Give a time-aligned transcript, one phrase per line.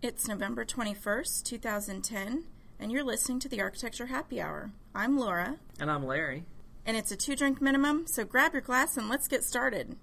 [0.00, 2.44] It's November 21st, 2010,
[2.78, 4.70] and you're listening to the Architecture Happy Hour.
[4.94, 6.44] I'm Laura, And I'm Larry.
[6.86, 9.96] and it's a two drink minimum, so grab your glass and let's get started.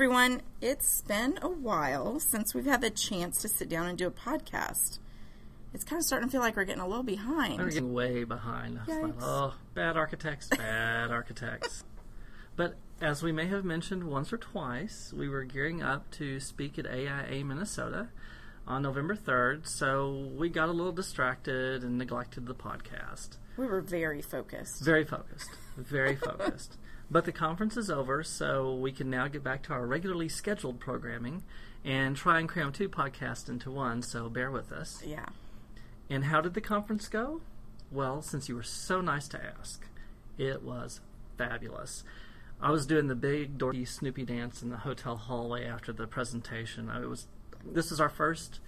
[0.00, 4.06] Everyone, it's been a while since we've had the chance to sit down and do
[4.06, 4.98] a podcast.
[5.74, 7.58] It's kind of starting to feel like we're getting a little behind.
[7.58, 8.80] We're getting way behind.
[8.88, 11.84] Like, oh, bad architects, bad architects.
[12.56, 16.78] But as we may have mentioned once or twice, we were gearing up to speak
[16.78, 18.08] at AIA Minnesota
[18.66, 23.36] on November 3rd, so we got a little distracted and neglected the podcast.
[23.58, 24.82] We were very focused.
[24.82, 25.50] Very focused.
[25.76, 26.78] Very focused.
[27.10, 30.78] But the conference is over, so we can now get back to our regularly scheduled
[30.78, 31.42] programming
[31.84, 35.02] and try and cram two podcasts into one, so bear with us.
[35.04, 35.26] Yeah.
[36.08, 37.40] And how did the conference go?
[37.90, 39.84] Well, since you were so nice to ask,
[40.38, 41.00] it was
[41.36, 42.04] fabulous.
[42.60, 46.90] I was doing the big Dorothy Snoopy dance in the hotel hallway after the presentation.
[46.90, 47.26] I was
[47.64, 48.60] this is our first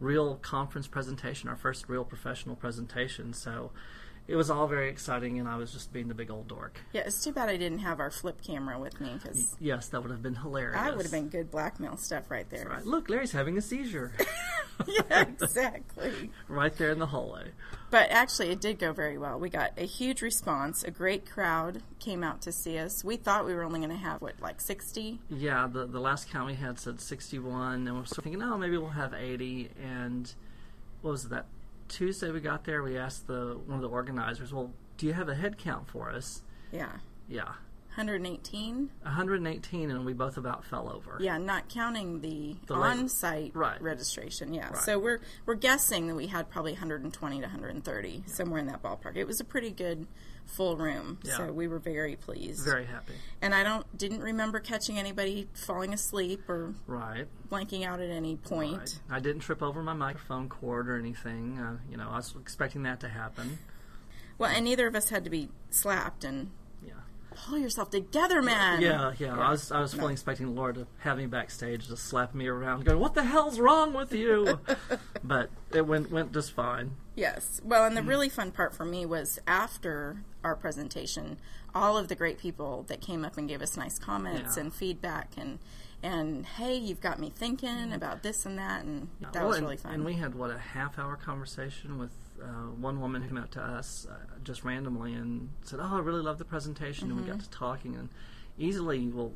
[0.00, 3.70] real conference presentation, our first real professional presentation, so
[4.28, 6.80] it was all very exciting and I was just being the big old dork.
[6.92, 10.00] Yeah, it's too bad I didn't have our flip camera with me because Yes, that
[10.02, 10.80] would have been hilarious.
[10.80, 12.68] that would have been good blackmail stuff right there.
[12.68, 12.84] Right.
[12.86, 14.12] Look, Larry's having a seizure.
[14.86, 16.30] yeah, exactly.
[16.48, 17.50] right there in the hallway.
[17.90, 19.38] But actually, it did go very well.
[19.38, 20.82] We got a huge response.
[20.82, 23.04] A great crowd came out to see us.
[23.04, 25.20] We thought we were only going to have, what, like 60?
[25.28, 28.56] Yeah, the the last count we had said 61, and we're sort of thinking, oh,
[28.56, 29.70] maybe we'll have 80.
[29.82, 30.32] And
[31.02, 31.44] what was that
[31.92, 32.82] Tuesday we got there?
[32.82, 36.10] We asked the one of the organizers, well, do you have a head count for
[36.10, 36.42] us?
[36.72, 36.90] Yeah.
[37.28, 37.52] Yeah,
[37.96, 38.90] 118?
[39.02, 41.18] 118, and we both about fell over.
[41.20, 43.80] Yeah, not counting the, The on-site right.
[43.80, 44.52] registration.
[44.54, 44.76] Yeah, Right.
[44.78, 49.16] so we're we're guessing that we had probably 120 to 130 somewhere in that ballpark.
[49.16, 50.06] It was a pretty good
[50.46, 51.36] full room, Yeah.
[51.38, 52.64] so we were very pleased.
[52.64, 53.14] Very happy.
[53.40, 57.26] And I don't didn't remember catching anybody falling asleep or Right.
[57.50, 58.78] blanking out at any point.
[58.78, 59.00] Right.
[59.10, 61.58] I didn't trip over my microphone cord or anything.
[61.58, 63.58] Uh, you know, I was expecting that to happen.
[64.38, 66.50] Well, and neither of us had to be slapped and.
[67.34, 68.80] Pull yourself together, man.
[68.80, 69.38] Yeah, yeah.
[69.38, 72.84] I was I was fully expecting Laura to have me backstage, just slap me around,
[72.84, 74.60] going, "What the hell's wrong with you?"
[75.24, 76.92] but it went went just fine.
[77.14, 77.60] Yes.
[77.64, 77.86] Well, Mm.
[77.88, 81.38] and the really fun part for me was after our presentation,
[81.74, 84.62] all of the great people that came up and gave us nice comments Yeah.
[84.64, 85.58] and feedback and
[86.04, 89.76] and hey, you've got me thinking about this and that, and that Well, was really
[89.76, 89.92] fun.
[89.94, 92.10] And we had what a half hour conversation with
[92.42, 96.00] uh, one woman who came out to us uh, just randomly and said, "Oh, I
[96.00, 97.32] really love the presentation," and we Mm-hmm.
[97.32, 98.08] got to talking and
[98.58, 99.32] easily, well,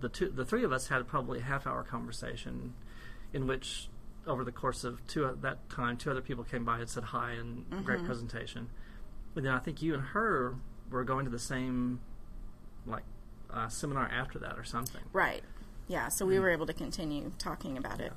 [0.00, 2.74] the two, the three of us had probably a half hour conversation
[3.32, 3.88] in which.
[4.28, 7.04] Over the course of two at that time, two other people came by and said
[7.04, 8.06] hi and great Mm-hmm.
[8.06, 8.68] presentation.
[9.36, 10.56] and then I think you and her
[10.90, 12.00] were going to the same
[12.88, 13.04] like
[13.48, 15.02] uh, seminar after that or something.
[15.12, 15.44] Right.
[15.86, 18.12] Yeah, so we were able to continue talking about it.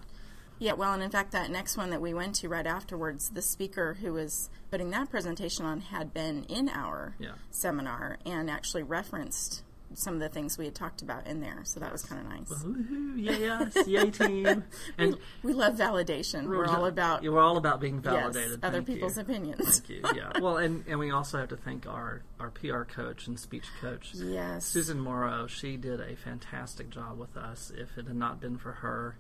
[0.60, 3.42] Yeah, well, and in fact, that next one that we went to right afterwards, the
[3.42, 7.32] speaker who was putting that presentation on had been in our Yeah.
[7.50, 9.64] seminar and actually referenced
[9.96, 11.62] some of the things we had talked about in there.
[11.64, 12.50] So that was kind of nice.
[12.64, 13.14] Woohoo!
[13.18, 14.64] Yes, yay team!
[15.00, 16.48] And We love validation.
[16.48, 18.52] We're all about Yeah, we're all about being validated.
[18.52, 18.94] yes, other Thank you.
[18.96, 19.80] people's opinions.
[19.80, 20.02] Thank you.
[20.16, 20.32] Yeah.
[20.42, 24.12] Well, and, and we also have to thank our, our PR coach and speech coach,
[24.14, 24.66] Yes.
[24.66, 25.48] Susan Morrow.
[25.48, 27.72] She did a fantastic job with us.
[27.76, 29.18] If it had not been for her,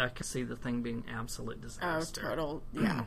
[0.00, 1.86] I could see the thing being absolute disaster.
[1.86, 2.20] Oh, disaster.
[2.20, 2.62] total.
[2.72, 3.04] Yeah.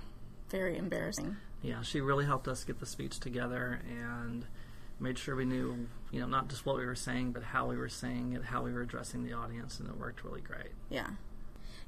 [0.50, 1.38] Very embarrassing.
[1.62, 4.46] Yeah, she really helped us get the speech together and
[5.00, 7.78] made sure we knew, you know, not just what we were saying, but how we
[7.78, 10.72] were saying it, how we were addressing the audience, and it worked really great.
[10.90, 11.08] Yeah.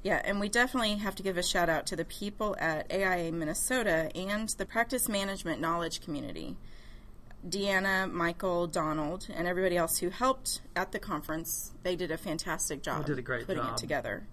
[0.03, 3.31] Yeah, and we definitely have to give a shout out to the people at AIA
[3.31, 6.57] Minnesota and the practice management knowledge community.
[7.47, 11.71] Deanna, Michael, Donald, and everybody else who helped at the conference.
[11.83, 13.05] They did a fantastic job.
[13.05, 13.73] did a great putting job.
[13.73, 14.27] it together.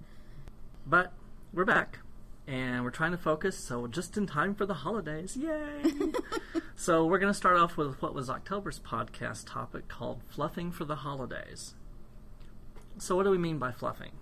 [0.87, 1.13] But
[1.53, 1.99] we're back
[2.47, 5.37] and we're trying to focus, so just in time for the holidays.
[5.37, 5.83] Yay!
[6.77, 10.85] so we're going to start off with what was October's podcast topic called Fluffing for
[10.85, 11.75] the Holidays.
[12.99, 14.13] So, what do we mean by fluffing?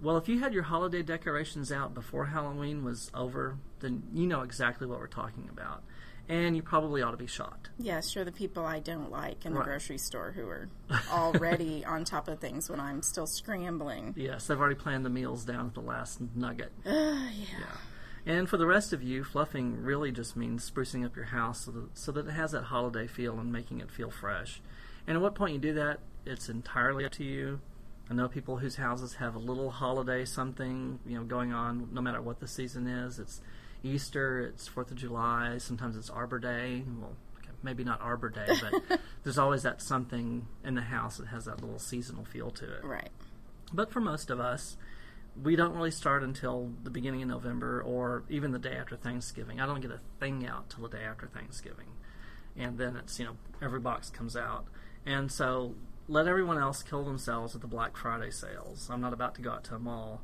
[0.00, 4.42] Well, if you had your holiday decorations out before Halloween was over, then you know
[4.42, 5.82] exactly what we're talking about.
[6.30, 7.70] And you probably ought to be shocked.
[7.76, 8.24] Yeah, sure.
[8.24, 9.66] The people I don't like in the Right.
[9.66, 10.68] grocery store who are
[11.12, 14.14] already on top of things when I'm still scrambling.
[14.16, 16.70] Yes, they've already planned the meals down to the last nugget.
[16.86, 16.90] Uh,
[17.34, 17.76] yeah.
[18.24, 21.72] And for the rest of you, fluffing really just means sprucing up your house so
[21.72, 24.62] that, so that it has that holiday feel and making it feel fresh.
[25.08, 27.58] And at what point you do that, it's entirely up to you.
[28.08, 32.00] I know people whose houses have a little holiday something, you know, going on no
[32.00, 33.18] matter what the season is.
[33.18, 33.40] It's
[33.82, 36.84] Easter, it's Fourth of July, sometimes it's Arbor Day.
[37.00, 41.28] Well, okay, maybe not Arbor Day, but there's always that something in the house that
[41.28, 42.84] has that little seasonal feel to it.
[42.84, 43.10] Right.
[43.72, 44.76] But for most of us,
[45.40, 49.60] we don't really start until the beginning of November or even the day after Thanksgiving.
[49.60, 51.86] I don't get a thing out till the day after Thanksgiving.
[52.56, 54.66] And then it's, you know, every box comes out.
[55.06, 55.74] And so
[56.08, 58.88] let everyone else kill themselves at the Black Friday sales.
[58.90, 60.22] I'm not about to go out to a mall.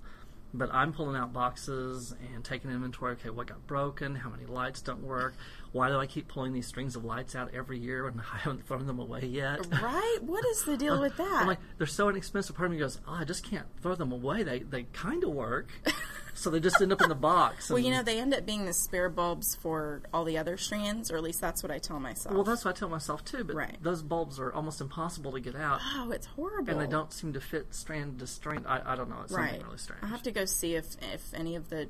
[0.56, 3.12] But I'm pulling out boxes and taking inventory.
[3.12, 4.14] Okay, what got broken?
[4.14, 5.34] How many lights don't work?
[5.72, 8.66] Why do I keep pulling these strings of lights out every year and I haven't
[8.66, 9.66] thrown them away yet?
[9.70, 10.18] Right?
[10.22, 11.30] What is the deal with that?
[11.42, 12.56] I'm like, they're so inexpensive.
[12.56, 14.42] Part of me goes, oh, I just can't throw them away.
[14.42, 15.70] They they kind of work,
[16.36, 17.68] so they just end up in the box.
[17.70, 21.10] well, you know, they end up being the spare bulbs for all the other strands,
[21.10, 22.34] or at least that's what I tell myself.
[22.34, 23.42] Well, that's what I tell myself too.
[23.44, 23.76] But Right.
[23.82, 26.70] those bulbs are almost impossible to get out, oh, it's horrible.
[26.70, 28.66] and they don't seem to fit strand to strand.
[28.68, 29.20] I, I don't know.
[29.24, 29.50] It's Right.
[29.50, 30.02] something really strange.
[30.04, 31.88] I have to go see if if any of the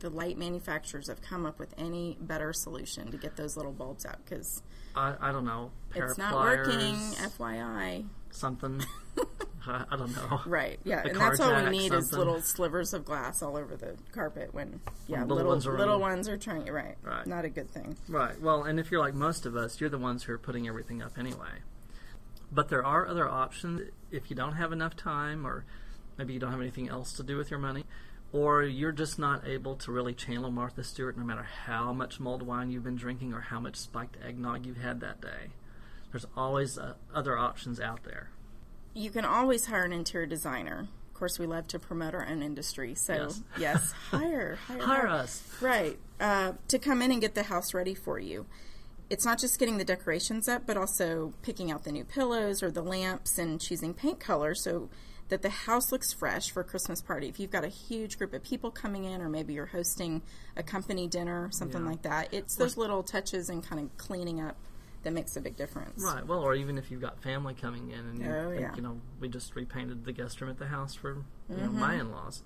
[0.00, 4.04] the light manufacturers have come up with any better solution to get those little bulbs
[4.04, 4.62] out because
[4.94, 5.70] I, I don't know.
[5.94, 6.94] It's not working.
[6.94, 8.04] FYI.
[8.30, 8.84] something.
[9.66, 10.40] I, don't know.
[10.46, 10.78] Right.
[10.84, 13.96] Yeah, The and that's all we need is little slivers of glass all over the
[14.12, 16.66] carpet when yeah little little ones are little ones are trying.
[16.66, 16.96] Right.
[17.02, 17.26] Right.
[17.26, 17.96] Not a good thing.
[18.08, 18.40] Right.
[18.40, 21.02] Well, and if you're like most of us, you're the ones who are putting everything
[21.02, 21.60] up anyway.
[22.52, 25.64] But there are other options if you don't have enough time, or
[26.16, 27.84] maybe you don't have anything else to do with your money,
[28.32, 32.42] or you're just not able to really channel Martha Stewart no matter how much mulled
[32.42, 35.50] wine you've been drinking or how much spiked eggnog you've had that day.
[36.12, 38.30] There's always uh, other options out there.
[38.94, 40.86] You can always hire an interior designer.
[41.08, 43.40] Of course, we love to promote our own industry, so Yes.
[43.58, 45.42] yes, hire, hire, Hire us.
[45.60, 45.98] Right.
[46.20, 48.46] Uh, to come in and get the house ready for you.
[49.10, 52.70] It's not just getting the decorations up, but also picking out the new pillows or
[52.70, 54.88] the lamps and choosing paint color so
[55.28, 57.28] that the house looks fresh for a Christmas party.
[57.28, 60.22] If you've got a huge group of people coming in, or maybe you're hosting
[60.56, 61.90] a company dinner, something Yeah.
[61.90, 64.56] like that, it's those little touches and kind of cleaning up
[65.04, 66.02] that makes a big difference.
[66.02, 66.26] Right.
[66.26, 68.74] Well, or even if you've got family coming in and you Oh, think, yeah.
[68.76, 71.12] you know, we just repainted the guest room at the house for
[71.48, 71.78] you know, Mm-hmm.
[71.80, 72.42] my in-laws.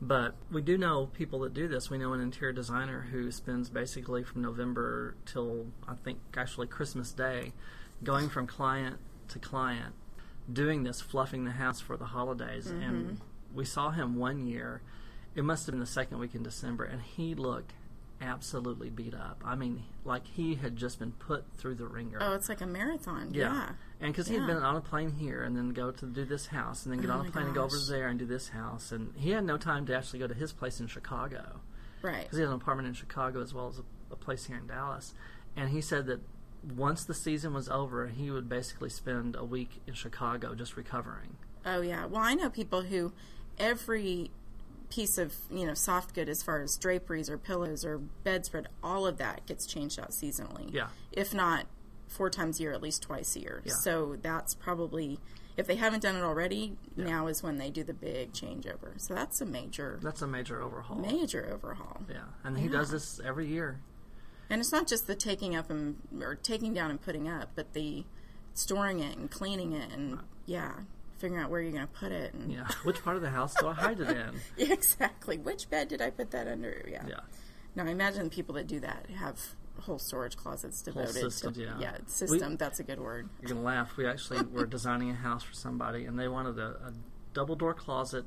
[0.00, 1.88] But we do know people that do this.
[1.90, 7.12] We know an interior designer who spends basically from November till I think actually Christmas
[7.12, 7.52] Day,
[8.02, 8.96] going from client
[9.28, 9.94] to client,
[10.52, 12.66] doing this, fluffing the house for the holidays.
[12.66, 12.82] Mm-hmm.
[12.82, 13.20] And
[13.54, 14.82] we saw him one year.
[15.34, 17.72] It must have been the second week in December, and he looked
[18.24, 19.42] absolutely beat up.
[19.44, 22.18] I mean, like he had just been put through the wringer.
[22.20, 23.32] Oh, it's like a marathon.
[23.32, 23.52] Yeah.
[23.54, 23.68] Yeah.
[24.00, 26.46] And because he had been on a plane here and then go to do this
[26.46, 28.48] house and then get Oh on a plane and go over there and do this
[28.48, 28.90] house.
[28.92, 31.60] And he had no time to actually go to his place in Chicago
[32.02, 32.22] Right.
[32.24, 33.82] because he has an apartment in Chicago as well as a,
[34.12, 35.14] a place here in Dallas.
[35.56, 36.20] And he said that
[36.76, 41.36] once the season was over, he would basically spend a week in Chicago just recovering.
[41.64, 42.06] Oh yeah.
[42.06, 43.12] Well, I know people who
[43.58, 44.30] every
[44.90, 49.06] piece of you know soft good as far as draperies or pillows or bedspread, all
[49.06, 50.72] of that gets changed out seasonally.
[50.72, 50.88] Yeah.
[51.12, 51.66] If not
[52.08, 53.62] four times a year, at least twice a year.
[53.64, 53.72] Yeah.
[53.82, 55.18] So that's probably
[55.56, 58.98] if they haven't done it already, now is when they do the big changeover.
[59.00, 60.96] So that's a major That's a major overhaul.
[60.96, 62.02] major overhaul.
[62.08, 62.24] Yeah.
[62.42, 63.80] And he does this every year.
[64.50, 67.72] And it's not just the taking up and or taking down and putting up, but
[67.72, 68.04] the
[68.52, 70.72] storing it and cleaning it and yeah,
[71.24, 72.66] figuring out where you're going to put it and Yeah.
[72.82, 74.40] Which part of the house do I hide it in?
[74.58, 75.38] Yeah, exactly.
[75.38, 76.84] Which bed did I put that under?
[76.86, 77.04] Yeah.
[77.08, 77.20] Yeah.
[77.74, 79.40] Now, I imagine the people that do that have
[79.80, 81.78] whole storage closets devoted systems, to yeah.
[81.80, 82.58] yeah system.
[82.58, 83.30] that's a good word.
[83.40, 83.96] You're gonna laugh.
[83.96, 86.92] We actually were designing a house for somebody, and they wanted a, a
[87.32, 88.24] double door closet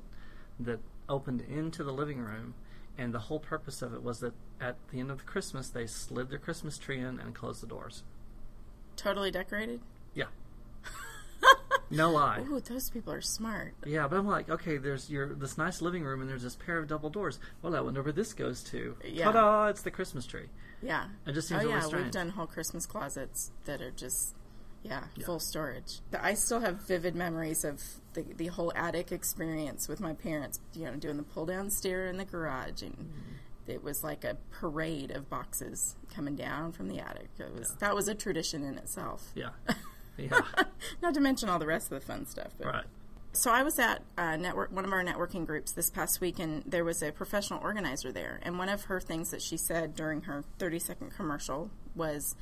[0.60, 2.56] that opened into the living room.
[2.98, 5.86] And the whole purpose of it was that at the end of the Christmas, they
[5.86, 8.04] slid their Christmas tree in and closed the doors.
[8.96, 9.82] Totally decorated.
[10.16, 10.26] Yeah.
[11.90, 12.40] No lie.
[12.42, 13.74] Ooh, those people are smart.
[13.86, 16.78] Yeah, but I'm like, okay, there's your this nice living room, and there's this pair
[16.78, 17.40] of double doors.
[17.62, 18.96] Well, I wonder where this goes to.
[19.06, 19.26] Yeah.
[19.26, 19.68] Ta-da!
[19.68, 20.48] It's the Christmas tree.
[20.82, 21.06] Yeah.
[21.26, 22.04] It just oh seems really yeah, strange.
[22.06, 24.36] we've done whole Christmas closets that are just
[24.84, 26.00] yeah, full storage.
[26.12, 27.82] But I still have vivid memories of
[28.14, 30.60] the the whole attic experience with my parents.
[30.74, 32.94] You know, doing the pull down stair in the garage and.
[32.94, 33.34] Mm-hmm.
[33.70, 37.28] It was like a parade of boxes coming down from the attic.
[37.38, 39.34] It was that was a tradition in itself.
[39.36, 39.50] Yeah.
[40.18, 40.42] Yeah.
[41.02, 42.52] Not to mention all the rest of the fun stuff.
[42.58, 42.68] But.
[42.68, 42.86] right.
[43.34, 46.64] So I was at uh, network one of our networking groups this past week, and
[46.66, 48.40] there was a professional organizer there.
[48.42, 52.36] And one of her things that she said during her 30 second commercial was,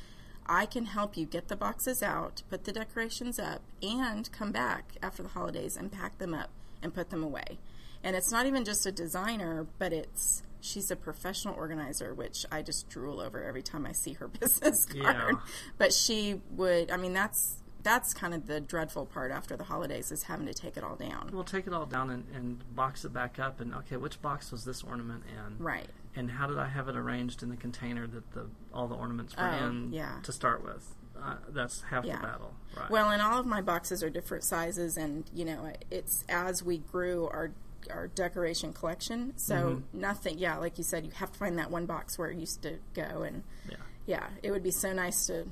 [0.45, 4.93] "I can help you get the boxes out, put the decorations up, and come back
[5.03, 6.51] after the holidays and pack them up
[6.81, 7.59] and put them away."
[8.01, 12.61] And it's not even just a designer, but it's she's a professional organizer, which I
[12.61, 15.15] just drool over every time I see her business card.
[15.15, 15.31] Yeah.
[15.77, 20.11] But she would, I mean, that's that's kind of the dreadful part after the holidays
[20.11, 21.29] is having to take it all down.
[21.31, 24.51] We'll take it all down and, and box it back up, and okay, which box
[24.51, 25.63] was this ornament in?
[25.63, 25.87] Right.
[26.15, 29.37] And how did I have it arranged in the container that the all the ornaments
[29.37, 30.17] were Oh, in yeah.
[30.23, 30.85] to start with?
[31.21, 32.17] Uh, that's half Yeah.
[32.17, 32.89] the battle, right?
[32.89, 36.79] Well, and all of my boxes are different sizes, and you know, it's as we
[36.79, 37.51] grew our
[37.91, 39.33] our decoration collection.
[39.37, 39.99] So Mm-hmm.
[40.01, 42.63] nothing, yeah, like you said, you have to find that one box where it used
[42.63, 43.75] to go, and yeah.
[44.07, 45.45] yeah, it would be so nice to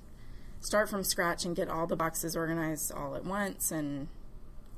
[0.63, 4.07] start from scratch and get all the boxes organized all at once, and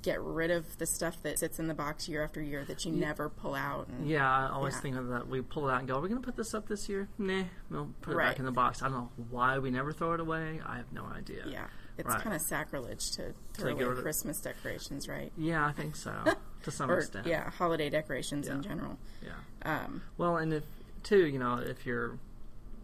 [0.02, 2.92] get rid of the stuff that sits in the box year after year that you
[2.92, 3.88] never pull out.
[3.88, 4.80] And, Yeah, I always Yeah.
[4.82, 5.28] think of that.
[5.28, 7.08] We pull it out and go, "Are we going to put this up this year?"
[7.18, 8.28] Nah, we'll put it Right.
[8.30, 8.84] back in the box.
[8.84, 10.62] I don't know why we never throw it away.
[10.64, 11.44] I have no idea.
[11.48, 11.66] yeah,
[11.98, 12.22] it's Right.
[12.22, 15.32] kind of sacrilege to throw rid away Christmas decorations, right?
[15.38, 16.14] Yeah, I think so
[16.62, 17.26] to some Or extent.
[17.26, 19.00] yeah, holiday decorations in general.
[19.24, 19.32] yeah.
[19.64, 20.66] Um, Well, and if
[21.02, 22.20] too, you know, if you're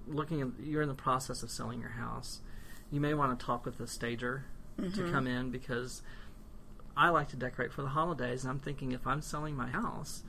[0.07, 2.41] looking, at, you're in the process of selling your house,
[2.91, 4.45] you may want to talk with the stager
[4.79, 5.05] Mm-hmm.
[5.05, 6.01] to come in because
[6.95, 10.23] I like to decorate for the holidays, and I'm thinking if I'm selling my house,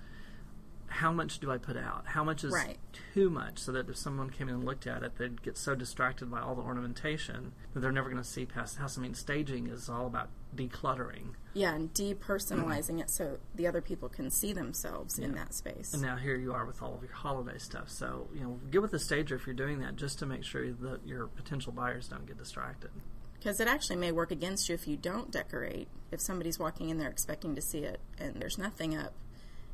[0.92, 2.06] how much do I put out?
[2.06, 2.78] How much is Right.
[3.14, 3.58] too much?
[3.58, 6.40] So that if someone came in and looked at it, they'd get so distracted by
[6.40, 8.98] all the ornamentation that they're never going to see past the house.
[8.98, 11.34] I mean, staging is all about decluttering.
[11.54, 15.92] Yeah, and depersonalizing it so the other people can see themselves in that space.
[15.92, 17.88] And now here you are with all of your holiday stuff.
[17.88, 20.70] So, you know, get with the stager if you're doing that just to make sure
[20.72, 22.90] that your potential buyers don't get distracted.
[23.38, 25.88] Because it actually may work against you if you don't decorate.
[26.10, 29.14] If somebody's walking in there expecting to see it and there's nothing up,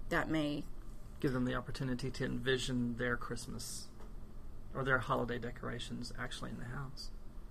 [0.08, 0.64] that may.
[1.20, 3.88] Give them the opportunity to envision their Christmas
[4.74, 7.10] or their holiday decorations actually in the house.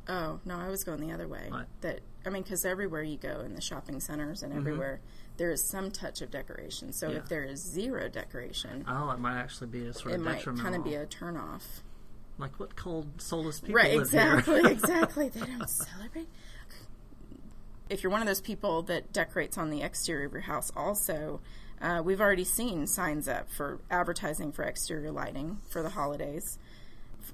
[0.09, 1.47] Oh, no, I was going the other way.
[1.49, 1.67] What?
[1.81, 5.01] That I mean, because everywhere you go in the shopping centers and everywhere,
[5.35, 6.93] there is some touch of decoration.
[6.93, 7.15] So Mm-hmm.
[7.17, 7.21] Yeah.
[7.23, 10.43] if there is zero decoration, Oh, it might actually be a sort it of might
[10.43, 11.63] kind of be a turnoff.
[12.37, 14.71] like what cold soulless people Right, live exactly, here.
[14.71, 15.27] exactly.
[15.29, 16.29] They don't celebrate.
[17.89, 21.39] If you're one of those people that decorates on the exterior of your house, also,
[21.81, 26.57] uh, we've already seen signs up for advertising for exterior lighting for the holidays.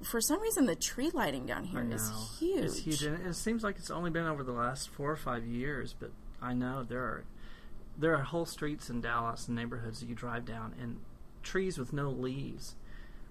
[0.02, 2.64] F- For some reason, the tree lighting down here is huge.
[2.66, 5.46] It's huge, and it seems like it's only been over the last four or five
[5.46, 5.94] years.
[5.98, 7.24] But I know there are
[7.98, 11.00] there are whole streets in Dallas and neighborhoods that you drive down, and
[11.44, 12.76] trees with no leaves,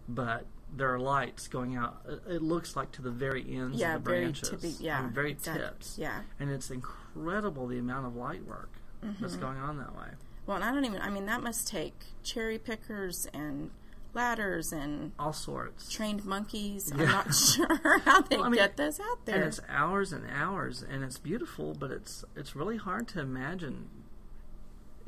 [0.09, 2.01] but there are lights going out.
[2.29, 5.33] It- looks like to the very ends Yeah, of the very branches, tippy- yeah, very
[5.33, 5.65] exactly.
[5.65, 5.99] tips.
[5.99, 6.21] Yeah.
[6.41, 8.71] and it's incredible the amount of light work
[9.03, 9.41] that's Mm-hmm.
[9.43, 10.09] going on that way.
[10.47, 11.01] Well, and I don't even.
[11.01, 13.71] I mean, that must take cherry pickers and
[14.15, 15.91] ladders and All sorts.
[15.91, 16.93] trained monkeys.
[16.93, 19.37] I'm not sure how they Well, I mean, get those out there.
[19.37, 23.89] and it's hours and hours and it's beautiful but it's it's really hard to imagine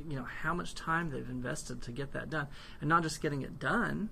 [0.08, 2.48] you know how much time they've invested to get that done
[2.80, 4.08] and not just getting it done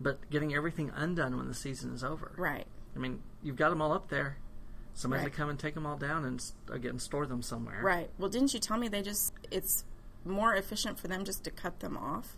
[0.00, 2.66] but getting everything undone when the season is over right.
[2.94, 4.38] i mean you've got them all up there
[4.94, 5.32] somebody's Right.
[5.32, 8.08] to come and take them all down and again uh, store them somewhere Right.
[8.18, 9.84] Well, didn't you tell me they just it's
[10.26, 12.36] more efficient for them just to cut them off?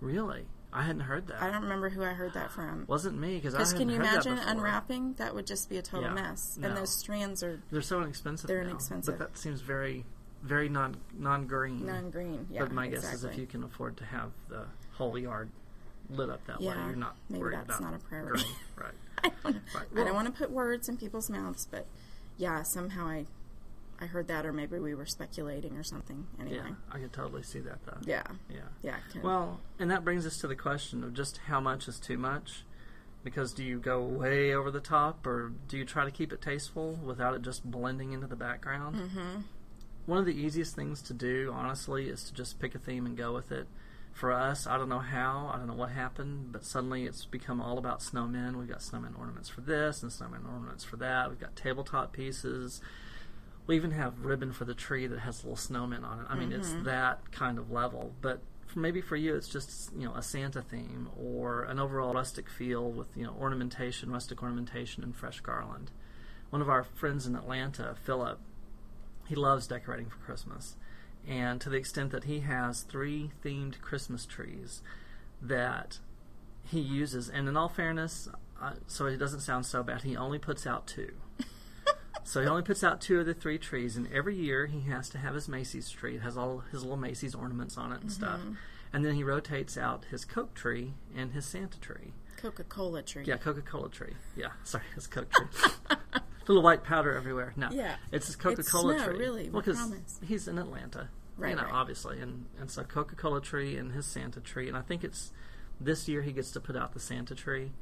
[0.00, 2.84] really i hadn't heard that I don't remember who I heard that from.
[2.86, 4.50] wasn't me because i hadn't can you heard imagine before.
[4.50, 5.14] unwrapping?
[5.14, 6.14] That would just be a total Yeah.
[6.14, 6.58] mess.
[6.60, 6.68] No.
[6.68, 9.16] And those strands are they're so inexpensive They're now, inexpensive.
[9.18, 10.04] but that seems very
[10.42, 12.46] very non non-green non-green.
[12.50, 13.30] Yeah, but my guess is exactly.
[13.30, 15.48] if you can afford to have the whole yard
[16.10, 18.44] lit up that way, Yeah, you're not maybe worried that's about not a priority.
[18.44, 18.54] green.
[18.76, 18.94] Right.
[19.24, 19.62] I don't.
[19.74, 19.86] Right.
[19.96, 21.86] I don't want to put words in people's mouths, but
[22.36, 23.24] yeah, somehow I
[24.00, 26.26] I heard that, or maybe we were speculating or something.
[26.40, 27.98] Anyway, Yeah, I could totally see that though.
[28.02, 28.60] yeah, Yeah.
[28.82, 28.96] yeah.
[29.10, 32.18] can- Well, and that brings us to the question of just how much is too
[32.18, 32.64] much.
[33.24, 36.40] Because do you go way over the top, or do you try to keep it
[36.40, 38.94] tasteful without it just blending into the background?
[38.96, 39.40] Mm-hmm.
[40.04, 43.16] One of the easiest things to do, honestly, is to just pick a theme and
[43.16, 43.66] go with it.
[44.12, 47.60] For us, I don't know how, I don't know what happened, but suddenly it's become
[47.60, 48.54] all about snowmen.
[48.56, 51.28] We've got snowman ornaments for this and snowman ornaments for that.
[51.28, 52.80] We've got tabletop pieces.
[53.66, 56.26] We even have ribbon for the tree that has little snowmen on it.
[56.28, 58.12] I mean, it's that kind of level.
[58.20, 62.14] But for, maybe for you, it's just you know a Santa theme or an overall
[62.14, 65.90] rustic feel with you know ornamentation, rustic ornamentation, and fresh garland.
[66.50, 68.38] One of our friends in Atlanta, Philip,
[69.28, 70.76] he loves decorating for Christmas,
[71.26, 74.82] and to the extent that he has three themed Christmas trees
[75.42, 75.98] that
[76.64, 77.28] he uses.
[77.28, 78.28] And in all fairness,
[78.60, 81.12] uh, so it doesn't sound so bad, he only puts out two.
[82.26, 85.08] So he only puts out two of the three trees, and every year he has
[85.10, 86.16] to have his Macy's tree.
[86.16, 88.24] It has all his little Macy's ornaments on it and mm-hmm.
[88.24, 88.40] stuff.
[88.92, 92.14] And then he rotates out his Coke tree and his Santa tree.
[92.36, 93.24] Coca-Cola tree.
[93.24, 94.14] Yeah, Coca Cola tree.
[94.34, 95.46] Yeah, sorry, his Coke tree.
[96.48, 97.52] little white powder everywhere.
[97.56, 97.94] No, Yeah.
[98.10, 99.16] it's his Coca Cola tree.
[99.16, 99.78] really, Well, because
[100.26, 101.72] he's in Atlanta, Right, You know, right.
[101.72, 105.32] obviously, and and so Coca Cola tree and his Santa tree, and I think it's
[105.80, 107.72] this year he gets to put out the Santa tree.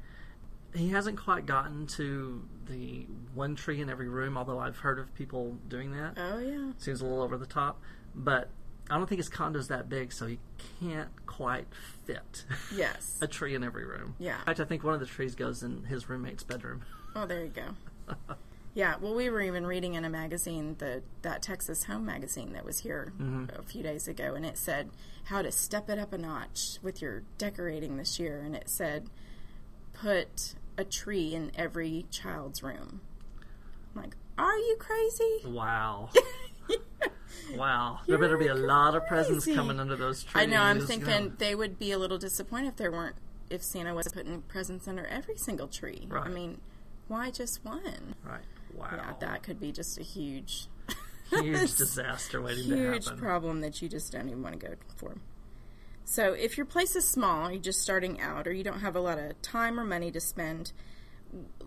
[0.75, 5.13] He hasn't quite gotten to the one tree in every room, although I've heard of
[5.15, 6.17] people doing that.
[6.17, 6.71] Oh yeah.
[6.77, 7.81] Seems a little over the top,
[8.13, 8.49] but
[8.89, 10.39] I don't think his condo's that big, so he
[10.79, 11.65] can't quite
[12.05, 13.17] fit Yes.
[13.21, 14.15] a tree in every room.
[14.19, 14.39] Yeah.
[14.39, 16.83] In fact, I think one of the trees goes in his roommate's bedroom.
[17.17, 18.13] Oh, there you go.
[18.75, 22.65] Yeah, well, we were even reading in a magazine, the that Texas Home magazine that
[22.65, 23.45] was here mm-hmm.
[23.57, 24.89] a few days ago, and it said
[25.23, 29.09] how to step it up a notch with your decorating this year, and it said
[29.93, 33.01] put a tree in every child's room.
[33.95, 35.41] I'm like, are you crazy?
[35.45, 36.09] Wow.
[37.55, 37.99] wow.
[38.05, 40.43] There You're better be a lot of presents coming under those trees.
[40.43, 40.61] I know.
[40.61, 41.31] I'm thinking know.
[41.37, 43.15] they would be a little disappointed if there weren't
[43.49, 46.07] if Santa was putting presents under every single tree.
[46.11, 46.59] I mean,
[47.07, 48.15] why just one?
[48.23, 48.41] Right.
[48.73, 48.89] Wow.
[48.91, 50.67] Yeah, that could be just a huge,
[51.29, 52.93] Huge disaster waiting to happen.
[52.93, 55.15] huge problem that you just don't even want to go for.
[56.07, 58.99] So, if your place is small, you're just starting out, or you don't have a
[58.99, 60.71] lot of time or money to spend,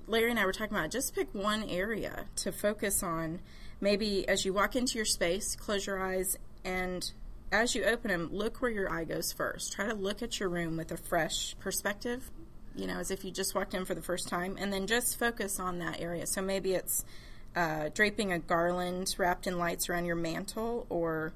[0.06, 3.40] Larry and I were talking about just pick one area to focus on.
[3.80, 7.10] Maybe as you walk into your space, close your eyes, and
[7.50, 9.72] as you open them, look where your eye goes first.
[9.72, 12.30] Try to look at your room with a fresh perspective,
[12.76, 15.18] you know, as if you just walked in for the first time, and then just
[15.18, 16.28] focus on that area.
[16.28, 17.04] So maybe it's
[17.56, 21.32] uh, draping a garland wrapped in lights around your mantel, or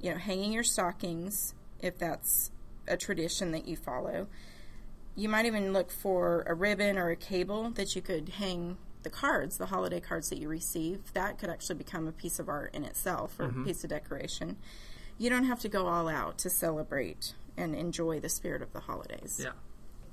[0.00, 2.50] you know, hanging your stockings if that's
[2.86, 4.26] a tradition that you follow.
[5.14, 9.10] You might even look for a ribbon or a cable that you could hang the
[9.10, 11.12] cards, the holiday cards that you receive.
[11.12, 13.64] That could actually become a piece of art in itself or a mm-hmm.
[13.64, 14.56] piece of decoration.
[15.18, 18.80] You don't have to go all out to celebrate and enjoy the spirit of the
[18.80, 19.50] holidays Yeah.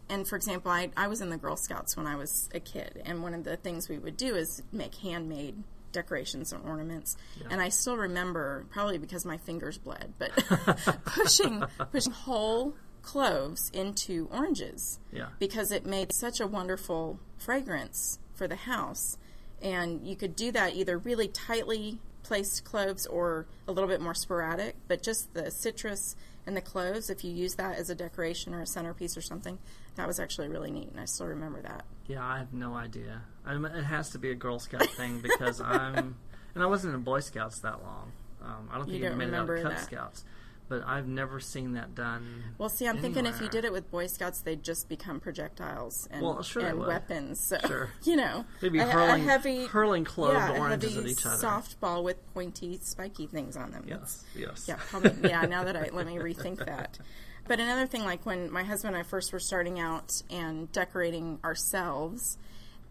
[0.10, 3.02] and for example, I, I was in the Girl Scouts when I was a kid,
[3.06, 5.64] and one of the things we would do is make handmade
[5.96, 7.18] decorations and ornaments.
[7.50, 10.32] And I still remember, probably because my fingers bled, but
[11.06, 15.28] pushing pushing whole cloves into oranges Yeah.
[15.40, 19.18] because it made such a wonderful fragrance for the house.
[19.62, 24.16] And you could do that either really tightly placed cloves or a little bit more
[24.16, 26.16] sporadic, but just the citrus
[26.48, 29.58] and the cloves, if you use that as a decoration or a centerpiece or something,
[29.96, 30.90] that was actually really neat.
[30.92, 31.86] And I still remember that.
[32.08, 33.22] Yeah, I have no idea.
[33.46, 36.16] I mean, it has to be a Girl Scout thing because I'm,
[36.56, 38.12] and I wasn't in Boy Scouts that long.
[38.44, 39.80] Um, I don't think You I don't made it out of Cub that.
[39.84, 40.24] Scouts,
[40.70, 42.44] but I've never seen that done.
[42.60, 46.08] Well, see, I'm thinking if you did it with Boy Scouts, they'd just become projectiles
[46.12, 47.40] and, Well, sure and weapons.
[47.40, 47.90] So, Sure.
[48.04, 51.38] you know, They'd be a, hurling- a heavy, hurling clove yeah, oranges at each other.
[51.44, 53.86] softball with pointy, spiky things on them.
[53.88, 54.66] Yes, yes.
[54.68, 55.30] Yeah, probably.
[55.30, 57.00] Yeah, now that I let me rethink that.
[57.48, 61.40] But another thing, like when my husband and I first were starting out and decorating
[61.44, 62.38] ourselves,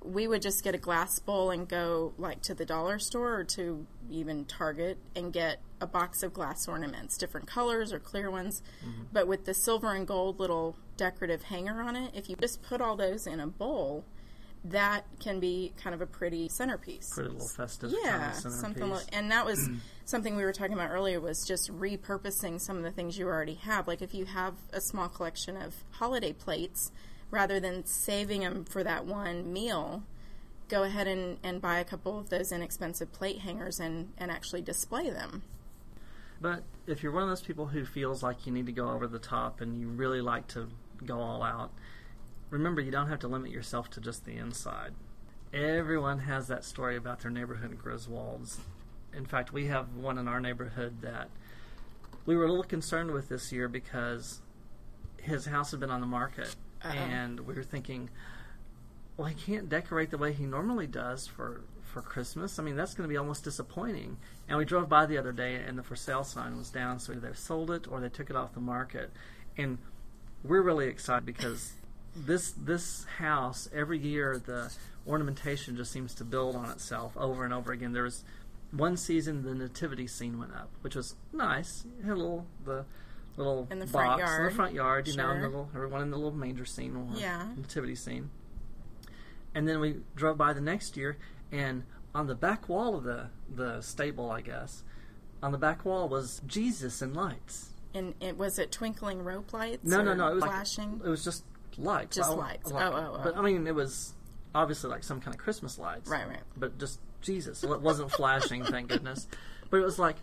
[0.04, 3.44] we would just get a glass bowl and go like to the dollar store or
[3.44, 8.62] to even Target and get a box of glass ornaments, different colors or clear ones,
[8.86, 9.04] mm-hmm.
[9.12, 12.12] but with the silver and gold little decorative hanger on it.
[12.14, 14.04] If you just put all those in a bowl,
[14.64, 18.60] that can be kind of a pretty centerpiece Pretty little festive yeah, kind of centerpiece.
[18.60, 19.68] something like, and that was
[20.04, 23.54] something we were talking about earlier was just repurposing some of the things you already
[23.54, 23.86] have.
[23.86, 26.92] Like if you have a small collection of holiday plates,
[27.30, 30.02] rather than saving them for that one meal,
[30.68, 34.62] go ahead and, and buy a couple of those inexpensive plate hangers and, and actually
[34.62, 35.42] display them.
[36.40, 39.06] But if you're one of those people who feels like you need to go over
[39.06, 40.68] the top and you really like to
[41.04, 41.70] go all out,
[42.50, 44.92] remember you don't have to limit yourself to just the inside.
[45.52, 48.58] Everyone has that story about their neighborhood Griswolds.
[49.16, 51.30] In fact, we have one in our neighborhood that
[52.26, 54.40] we were a little concerned with this year because
[55.22, 56.92] his house had been on the market, Uh-oh.
[56.92, 58.10] and we were thinking,
[59.16, 62.58] well, he can't decorate the way he normally does for for Christmas.
[62.58, 64.16] I mean, that's going to be almost disappointing.
[64.48, 67.12] And we drove by the other day, and the for sale sign was down, so
[67.12, 69.12] either they sold it or they took it off the market.
[69.56, 69.78] And
[70.42, 71.74] we're really excited because
[72.16, 74.72] this this house every year the
[75.06, 77.92] ornamentation just seems to build on itself over and over again.
[77.92, 78.24] There was
[78.70, 81.84] one season the nativity scene went up, which was nice.
[82.00, 82.84] It had a little the
[83.36, 86.02] little In the box front in the front yard, you know, and the little everyone
[86.02, 87.48] in the little manger scene, have Yeah.
[87.56, 88.30] nativity scene.
[89.54, 91.16] And then we drove by the next year,
[91.52, 94.82] and on the back wall of the the stable, I guess,
[95.42, 97.70] on the back wall was Jesus in lights.
[97.94, 99.84] And it was it twinkling rope lights?
[99.84, 100.28] No, no, or no.
[100.28, 100.92] It was flashing.
[100.98, 101.44] Like, it was just
[101.78, 102.16] lights.
[102.16, 102.70] Just I- lights.
[102.72, 103.20] like- Oh, oh, oh.
[103.22, 104.14] But I mean, it was
[104.54, 106.08] obviously like some kind of Christmas lights.
[106.10, 106.42] Right, right.
[106.56, 107.62] But just Jesus.
[107.62, 109.26] It wasn't flashing, thank goodness.
[109.70, 110.16] But it was like,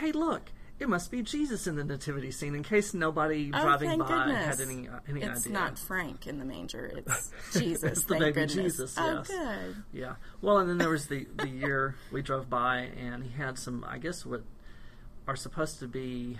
[0.00, 0.50] hey, look.
[0.80, 2.54] It must be Jesus in the nativity scene.
[2.54, 4.46] In case nobody Oh, driving by goodness.
[4.46, 5.52] had any uh, any it's idea.
[5.52, 6.90] not Frank in the manger.
[7.06, 7.82] It's Jesus.
[7.98, 8.54] It's the thank baby goodness.
[8.54, 9.26] Jesus, Oh, yes.
[9.28, 9.76] good.
[9.92, 10.14] Yeah.
[10.40, 13.84] Well, and then there was the the year we drove by, and he had some,
[13.86, 14.42] I guess, what
[15.28, 16.38] are supposed to be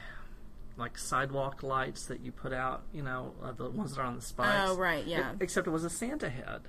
[0.78, 4.16] like sidewalk lights that you put out, you know, uh, the ones that are on
[4.16, 4.70] the spikes.
[4.70, 5.32] Oh, right, yeah.
[5.32, 6.62] E- except it was a Santa head,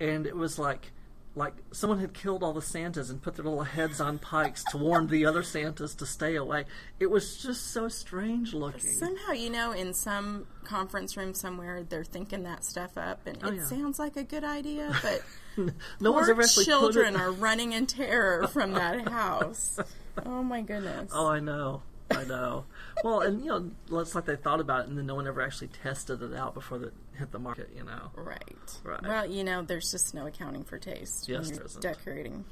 [0.00, 0.90] and it was like
[1.36, 4.78] like someone had killed all the Santas and put their little heads on pikes to
[4.78, 6.64] warn the other Santas to stay away.
[6.98, 8.80] It was just so strange looking.
[8.90, 13.48] Somehow, you know, in some conference room somewhere, they're thinking that stuff up, and Oh,
[13.48, 13.64] it yeah.
[13.66, 15.22] sounds like a good idea, but
[16.00, 17.24] no one's poor ever actually children put it.
[17.26, 19.78] are running in terror from that house.
[20.24, 21.10] Oh my goodness!
[21.14, 21.82] Oh, I know.
[22.10, 22.64] I know.
[23.04, 23.48] well, and you
[23.90, 26.34] know, it's like they thought about it, and then no one ever actually tested it
[26.34, 27.70] out before it hit the market.
[27.76, 28.10] You know.
[28.14, 28.42] Right.
[28.84, 29.02] Right.
[29.02, 31.82] Well, you know, there's just no accounting for taste Yes, when there you're isn't.
[31.82, 32.44] decorating.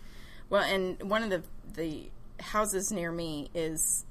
[0.51, 1.43] Well, and one of the
[1.75, 4.05] the houses near me is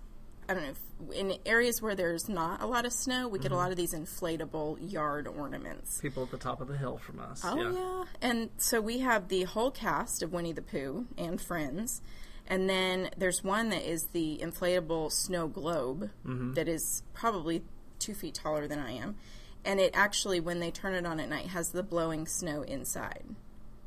[0.49, 3.45] I don't know if, in areas where there's not a lot of snow, we get
[3.47, 3.53] Mm-hmm.
[3.55, 5.99] a lot of these inflatable yard ornaments.
[6.01, 7.41] People at the top of the hill from us.
[7.45, 8.03] Oh yeah.
[8.21, 12.01] And so we have the whole cast of Winnie the Pooh and friends.
[12.45, 16.53] And then there's one that is the inflatable snow globe Mm-hmm.
[16.55, 17.63] that is probably
[17.99, 19.15] two feet taller than I am.
[19.65, 23.23] And it actually, when they turn it on at night, has the blowing snow inside,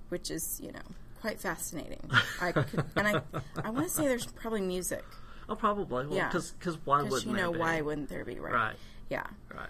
[0.08, 0.80] which is, you know,
[1.20, 2.08] quite fascinating.
[2.40, 3.20] I could, and I,
[3.62, 5.04] I want to say there's probably music
[5.48, 6.06] Oh, probably.
[6.06, 6.28] Well, Yeah.
[6.28, 7.58] Because why because wouldn't you know there be?
[7.60, 8.52] why wouldn't there be right?
[8.54, 8.76] Right.
[9.10, 9.26] Yeah.
[9.54, 9.68] Right.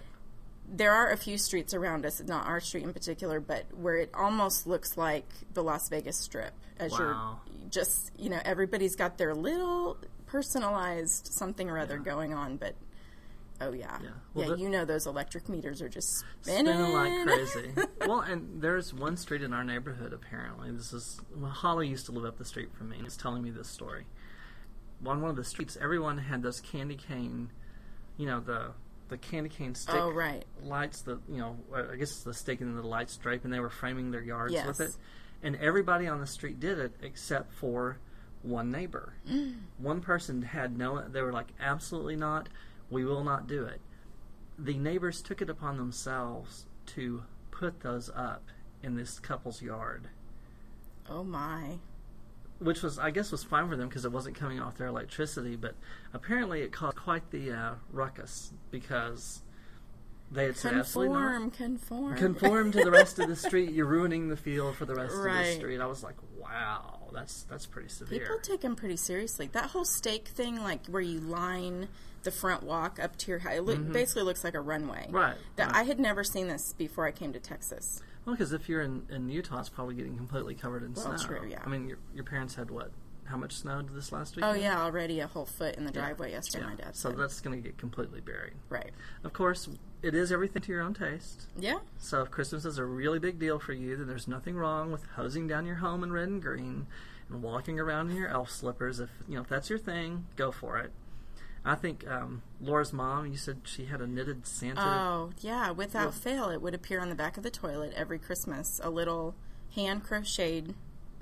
[0.68, 4.10] there are a few streets around us, not our street in particular, but where it
[4.14, 6.52] almost looks like the Las Vegas Strip.
[6.78, 7.40] As Wow.
[7.48, 12.74] you're just, you know, everybody's got their little personalized something or other going on, but
[13.60, 14.08] oh yeah, Yeah.
[14.34, 17.70] yeah, the- you know those electric meters are just spinning, Spinning like crazy.
[18.06, 20.12] well, and there's one street in our neighborhood.
[20.12, 22.96] Apparently, this is well, Holly used to live up the street from me.
[22.96, 24.04] and was telling me this story.
[25.04, 27.50] On one of the streets, everyone had those candy cane,
[28.16, 28.72] you know, the
[29.08, 31.02] the candy cane stick oh right, lights.
[31.02, 33.60] The you know, uh, I guess it's the stick and the light stripe, and they
[33.60, 34.80] were framing their yards with Yes.
[34.80, 34.96] it.
[35.42, 37.98] And everybody on the street did it except for
[38.42, 39.12] one neighbor.
[39.78, 41.06] One person had no.
[41.08, 42.48] They were like, absolutely not.
[42.90, 43.80] We will not do it
[44.58, 48.44] the neighbors took it upon themselves to put those up
[48.82, 50.08] in this couple's yard,
[51.08, 51.78] oh my,
[52.58, 55.56] which was, I guess, was fine for them because it wasn't coming off their electricity.
[55.56, 55.74] But
[56.14, 59.42] apparently, it caused quite the uh, ruckus because
[60.30, 61.52] they had said absolutely not.
[61.52, 63.70] conform, conform, Conform to the rest of the street.
[63.70, 65.80] You're ruining the field for the rest of the street.
[65.80, 68.20] I was like, wow, that's that's pretty severe.
[68.20, 69.48] People take them pretty seriously.
[69.52, 71.88] That whole stake thing, like where you line
[72.24, 75.04] the front walk up to your house, it look, basically looks like a runway.
[75.06, 75.14] Mm-hmm.
[75.16, 75.76] Right, That right.
[75.76, 78.02] I had never seen this before I came to Texas.
[78.24, 81.24] Well, because if you're in, in Utah, it's probably getting completely covered in Well, snow.
[81.24, 81.62] true, yeah.
[81.64, 82.90] I mean, your your parents had what?
[83.28, 84.44] How much snow did this last week?
[84.44, 86.64] Oh yeah, already a whole foot in the driveway yesterday.
[86.64, 86.70] Yeah.
[86.70, 87.18] My dad So said.
[87.18, 88.54] that's going to get completely buried.
[88.68, 88.90] right.
[89.24, 89.68] Of course,
[90.02, 91.46] it is everything to your own taste.
[91.58, 91.78] Yeah.
[91.98, 95.04] So if Christmas is a really big deal for you, then there's nothing wrong with
[95.16, 96.86] hosing down your home in red and green
[97.28, 99.00] and walking around in your elf slippers.
[99.00, 100.92] If you know if that's your thing, go for it.
[101.64, 103.26] I think um, Laura's mom.
[103.26, 104.80] You said she had a knitted Santa.
[104.80, 105.72] Oh yeah.
[105.72, 108.80] Without fail, it would appear on the back of the toilet every Christmas.
[108.84, 109.34] A little
[109.74, 110.74] hand crocheted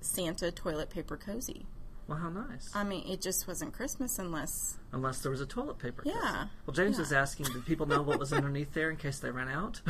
[0.02, 1.64] Santa toilet paper cozy.
[2.06, 2.70] Well, how nice.
[2.74, 4.78] I mean, it just wasn't Christmas unless.
[4.92, 6.02] Unless there was a toilet paper.
[6.04, 6.46] Yeah.
[6.66, 7.00] Well, James Yeah.
[7.00, 9.80] was asking, did people know what was underneath there in case they ran out?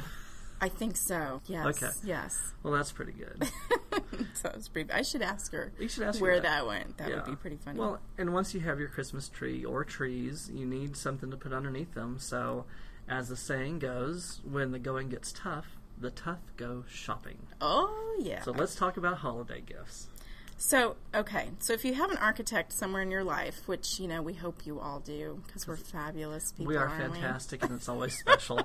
[0.61, 1.43] I think so.
[1.47, 1.67] Yes.
[1.83, 1.93] Okay.
[2.05, 2.39] Yes.
[2.63, 3.43] well, that's pretty good.
[4.35, 4.91] so it was pretty.
[4.93, 5.73] I should ask her.
[5.79, 6.43] You should ask her where that.
[6.43, 6.97] that, went.
[6.99, 7.17] That Yeah.
[7.17, 7.79] would be pretty funny.
[7.79, 11.53] Well, and once you have your Christmas tree or trees, you need something to put
[11.53, 12.19] underneath them.
[12.19, 12.65] So,
[13.09, 15.67] as the saying goes, when the going gets tough,
[15.99, 17.47] the tough go shopping.
[17.61, 18.43] oh yeah.
[18.43, 20.09] So let's talk about holiday gifts.
[20.57, 21.51] So, okay.
[21.59, 24.65] So, if you have an architect somewhere in your life, which, you know, we hope
[24.67, 26.67] you all do because we're fabulous people.
[26.67, 27.19] we are aren't we?
[27.19, 28.63] fantastic, and it's always special.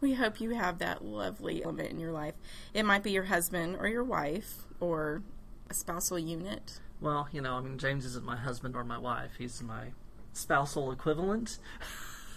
[0.00, 2.34] We hope you have that lovely element in your life.
[2.74, 5.22] It might be your husband or your wife or
[5.70, 6.80] a spousal unit.
[7.00, 9.92] well, you know, I mean, James isn't my husband or my wife; he's my
[10.32, 11.58] spousal equivalent.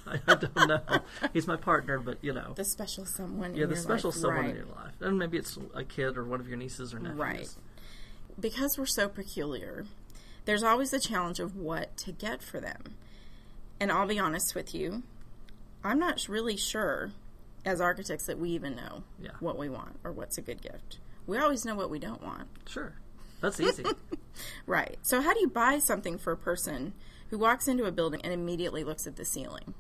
[0.08, 0.82] I, don't know.
[1.34, 4.20] He's my partner, but you know, The special someone yeah, the special life.
[4.20, 4.50] someone right.
[4.50, 7.20] in your life, and maybe it's a kid or one of your nieces or nephews.
[7.20, 7.50] Right.
[8.40, 9.86] Because we're so peculiar,
[10.46, 12.96] there's always the challenge of what to get for them.
[13.80, 15.04] And I'll be honest with you,
[15.84, 17.12] I'm not really sure
[17.66, 19.32] as architects that we even know Yeah.
[19.40, 21.00] what we want or what's a good gift.
[21.28, 22.48] We always know what we don't want.
[22.68, 22.94] Sure,
[23.42, 23.84] that's easy.
[24.66, 24.98] Right.
[25.02, 26.94] So, how do you buy something for a person
[27.30, 29.74] who walks into a building and immediately looks at the ceiling?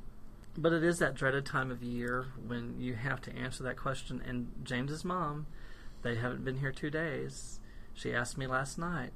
[0.58, 4.22] But it is that dreaded time of year when you have to answer that question.
[4.26, 5.46] And James's mom,
[6.02, 7.60] they haven't been here two days.
[7.94, 9.14] She asked me last night,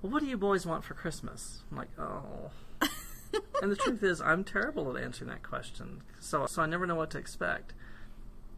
[0.00, 2.50] well, "What do you boys want for Christmas?" I'm like, "Oh."
[3.62, 6.94] and the truth is, I'm terrible at answering that question, so so I never know
[6.96, 7.72] what to expect.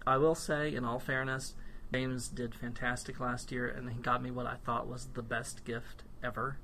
[0.06, 1.54] I will say, in all fairness,
[1.92, 5.64] James did fantastic last year, and he got me what I thought was the best
[5.64, 6.58] gift ever.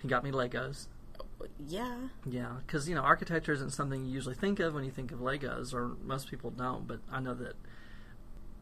[0.00, 0.88] He got me Legos.
[1.66, 1.96] yeah.
[2.26, 5.20] Yeah, because you know, architecture isn't something you usually think of when you think of
[5.20, 6.86] Legos, or most people don't.
[6.86, 7.54] But I know that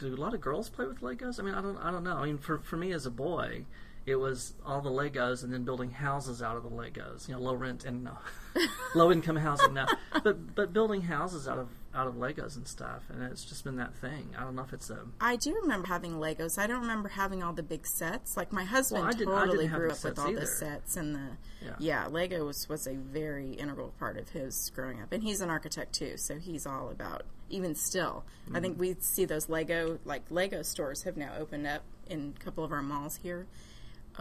[0.00, 1.38] do a lot of girls play with Legos?
[1.38, 2.16] I mean, I don't, I don't know.
[2.16, 3.64] I mean, for for me as a boy,
[4.06, 7.28] it was all the Legos and then building houses out of the Legos.
[7.28, 8.18] You know, low rent and no,
[8.94, 9.86] low income housing now,
[10.24, 13.76] but but building houses out of out of Legos and stuff, and it's just been
[13.76, 14.30] that thing.
[14.38, 16.56] I don't know if it's a I do remember having Legos.
[16.58, 18.36] I don't remember having all the big sets.
[18.36, 21.14] Like my husband Well, I didn't- I totally grew up with all the sets and
[21.14, 21.28] the
[21.64, 21.74] Yeah.
[21.78, 22.06] yeah.
[22.06, 25.92] Lego was, was a very integral part of his growing up, and he's an architect
[25.94, 26.16] too.
[26.16, 28.24] So he's all about even still.
[28.46, 28.60] I Mm-hmm.
[28.62, 32.62] think we see those Lego like Lego stores have now opened up in a couple
[32.64, 33.46] of our malls here.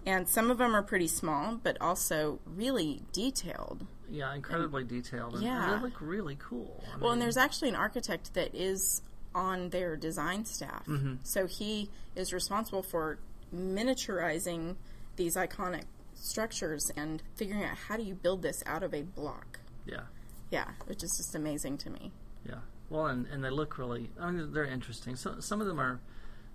[0.07, 3.87] And some of them are pretty small, but also really detailed.
[4.11, 5.77] Yeah, incredibly detailed, and, and Yeah.
[5.77, 6.83] they look really cool.
[6.95, 9.03] I Well, and there's actually an architect that is
[9.35, 10.85] on their design staff.
[10.87, 11.15] Mm-hmm.
[11.23, 13.19] So he is responsible for
[13.55, 14.77] miniaturizing
[15.17, 19.61] these iconic structures and figuring out how do you build this out of a block.
[19.87, 20.03] yeah,
[20.51, 22.13] Yeah, which is just amazing to me.
[22.47, 22.57] yeah.
[22.89, 24.11] Well, and, and they look really.
[24.19, 25.15] I mean, they're interesting.
[25.15, 26.01] So, some of them are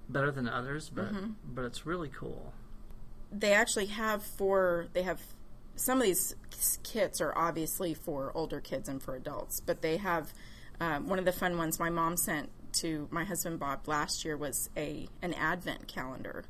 [0.10, 1.32] better than others, but Mm-hmm.
[1.54, 2.54] but it's really cool.
[3.32, 4.88] they actually have four.
[4.94, 5.22] they have
[5.76, 6.36] some of these
[6.84, 10.34] kits are obviously for older kids and for adults but they have
[10.80, 14.36] um, one of the fun ones my mom sent to my husband bob last year
[14.36, 16.46] was a an advent calendar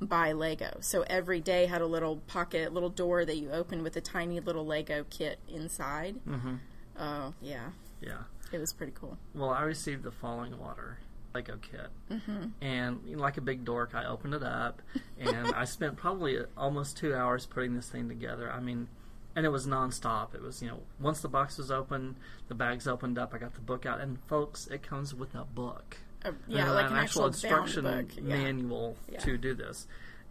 [0.00, 0.78] by lego.
[0.80, 4.40] So every day had a little pocket little door that you open with a tiny
[4.40, 6.16] little lego kit inside.
[6.26, 6.54] Mm-hmm.
[6.98, 7.70] oh yeah.
[8.00, 8.22] Yeah.
[8.50, 9.18] it was pretty cool.
[9.34, 10.98] Well, I received the Falling Water
[11.34, 12.44] Lego kit, Mm-hmm.
[12.60, 14.82] and like a big dork, I opened it up,
[15.18, 18.50] and I spent probably almost two hours putting this thing together.
[18.50, 18.88] I mean,
[19.36, 20.34] and it was nonstop.
[20.34, 22.16] It was you know once the box was open,
[22.48, 23.32] the bags opened up.
[23.34, 25.98] I got the book out, and folks, it comes with a book.
[26.24, 28.22] Uh, yeah like an an actual actual instruction book yeah.
[28.22, 29.20] manual Yeah.
[29.20, 29.86] to do this,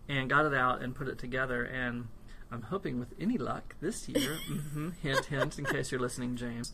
[0.08, 1.64] and got it out and put it together.
[1.64, 2.10] And
[2.52, 6.74] I'm hoping with any luck this year, hmm hint hint, in case you're listening, James,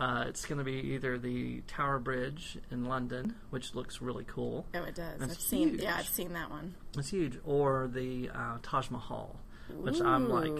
[0.00, 4.66] uh, it's going to be either the Tower Bridge in London, which looks really cool.
[4.74, 5.82] oh it does i've seen huge.
[5.82, 9.38] yeah i've seen that one It's huge, or the uh, Taj Mahal,
[9.80, 10.58] which I'm like,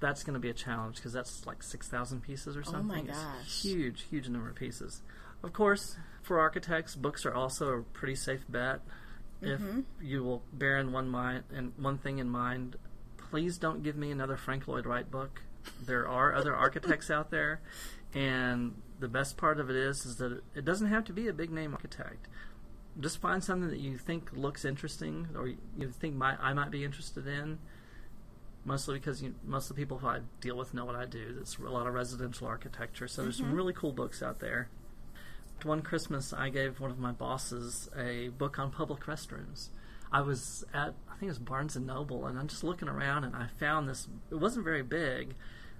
[0.00, 3.08] that's going to be a challenge because that's like six thousand pieces or something.
[3.10, 5.02] Oh my It's huge, huge number of pieces.
[5.42, 8.80] Of course, for architects, books are also a pretty safe bet.
[9.42, 9.80] If Mm-hmm.
[10.00, 12.76] you will bear in one mind and one thing in mind,
[13.34, 15.42] please don't give me another Frank Lloyd Wright book.
[15.84, 17.60] There are other architects out there,
[18.14, 21.32] and the best part of it is is that it, doesn't have to be a
[21.32, 22.28] big name architect.
[23.00, 26.84] Just find something that you think looks interesting, or you think might I might be
[26.84, 27.58] interested in.
[28.64, 31.38] Mostly because you, most of the people who I deal with know what I do.
[31.40, 33.56] It's a lot of residential architecture, so there's some mm-hmm.
[33.56, 34.68] really cool books out there.
[35.64, 39.70] One Christmas, I gave one of my bosses a book on public restrooms.
[40.14, 43.24] I was at, I think it was Barnes and Noble, and I'm just looking around,
[43.24, 44.06] and I found this.
[44.30, 45.34] It wasn't very big,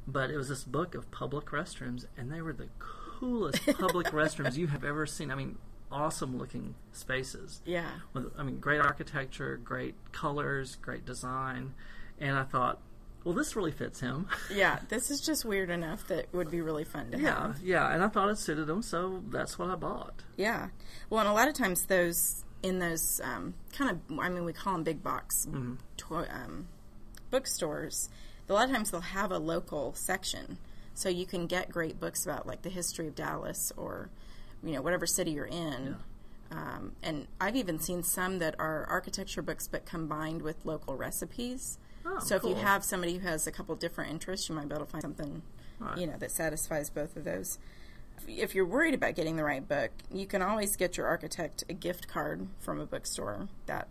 [0.08, 4.56] but it was this book of public restrooms, and they were the coolest public restrooms
[4.56, 5.30] you have ever seen.
[5.30, 5.58] I mean,
[5.92, 11.74] awesome looking spaces yeah with I mean great architecture, great colors, great design,
[12.18, 12.80] and I thought,
[13.22, 14.26] well, this really fits him.
[14.52, 17.60] Yeah, this is just weird enough that it would be really fun to yeah, have.
[17.62, 20.24] Yeah, yeah, and I thought it suited him, so that's what I bought.
[20.36, 20.70] Yeah.
[21.08, 24.52] Well, and a lot of times those in those um, kind of I mean we
[24.52, 25.74] call them big box Mm-hmm.
[25.98, 26.66] to- um,
[27.30, 28.08] bookstores.
[28.48, 30.58] A lot of times they'll have a local section,
[30.94, 34.08] so you can get great books about like the history of Dallas or
[34.62, 35.96] you know whatever city you're in.
[36.50, 41.78] Um, and I've even seen some that are architecture books but combined with local recipes.
[42.06, 44.74] Oh, so if you have somebody who has a couple different interests, you might be
[44.74, 45.42] able to find something,
[45.80, 45.96] Right.
[45.98, 47.58] you know, that satisfies both of those.
[48.26, 51.74] If you're worried about getting the right book, you can always get your architect a
[51.74, 53.88] gift card from a bookstore that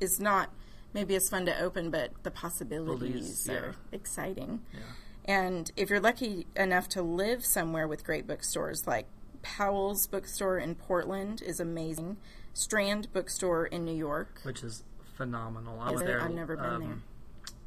[0.00, 0.50] is not
[0.92, 3.54] maybe as fun to open, but the possibilities yeah.
[3.54, 4.60] are exciting.
[4.72, 4.80] Yeah.
[5.24, 9.06] And if you're lucky enough to live somewhere with great bookstores, like
[9.42, 12.16] Powell's bookstore in Portland is amazing,
[12.54, 14.84] Strand bookstore in New York, which is
[15.16, 15.80] phenomenal.
[15.80, 16.06] I Is went it?
[16.08, 16.20] there.
[16.20, 16.98] um, I've never been there.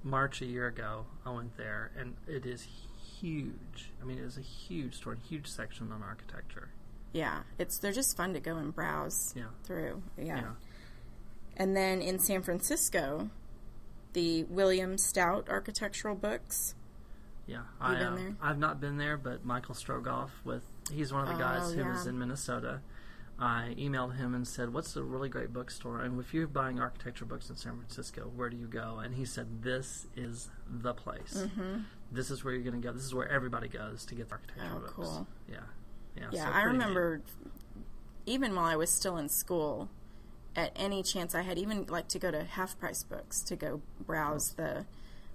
[0.04, 2.68] March a year ago, I went there, and it is
[3.22, 3.92] huge.
[4.02, 6.70] I mean, it is a huge store, huge section on architecture.
[7.14, 9.46] Yeah, it's they're just fun to go and browse Yeah.
[9.64, 10.04] through.
[10.18, 10.36] Yeah.
[10.38, 10.52] Yeah.
[11.58, 13.30] And then in San Francisco,
[14.14, 16.76] the William Stout architectural books.
[17.48, 18.18] Yeah, I, uh?
[18.42, 21.86] I've not been there, but Michael Strogoff, with he's one of the guys Oh, who
[21.86, 22.82] was in Minnesota.
[23.38, 26.00] I emailed him and said, "What's a really great bookstore?
[26.02, 29.26] And if you're buying architecture books in San Francisco, where do you go?" And he
[29.26, 31.34] said, "This is the place.
[31.46, 31.80] Mm-hmm.
[32.12, 32.94] This is where you're going to go.
[32.94, 35.28] This is where everybody goes to get architecture Oh, books." cool.
[35.50, 35.58] Yeah,
[36.16, 36.30] yeah.
[36.32, 36.84] Yeah, so I pretty neat.
[36.86, 37.22] remember
[38.26, 39.90] even while I was still in school,
[40.56, 43.82] at any chance I had, even like to go to half price books to go
[44.00, 44.86] browse the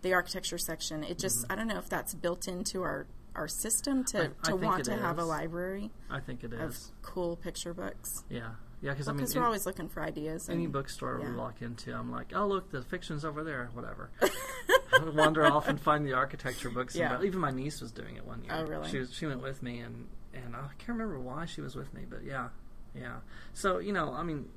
[0.03, 1.05] the architecture section.
[1.05, 4.33] It just I don't know if that's built into our our system to, Mm-hmm.
[4.45, 8.25] I- I to want to have a library I think it of cool picture books.
[8.29, 8.51] Yeah,
[8.83, 8.91] yeah.
[8.91, 10.49] Because I mean, Because we're always looking for ideas.
[10.49, 14.11] any and- bookstore we walk into, I'm like, oh look, the fiction's over there, whatever.
[15.15, 16.95] Wander off and find the architecture books.
[16.95, 17.17] Yeah.
[17.17, 18.53] buy- even my niece was doing it one year.
[18.55, 18.89] Oh, really?
[18.91, 21.93] She was, she went with me, and and I can't remember why she was with
[21.95, 22.49] me, but yeah,
[22.95, 23.17] yeah.
[23.55, 24.49] So you know, I mean,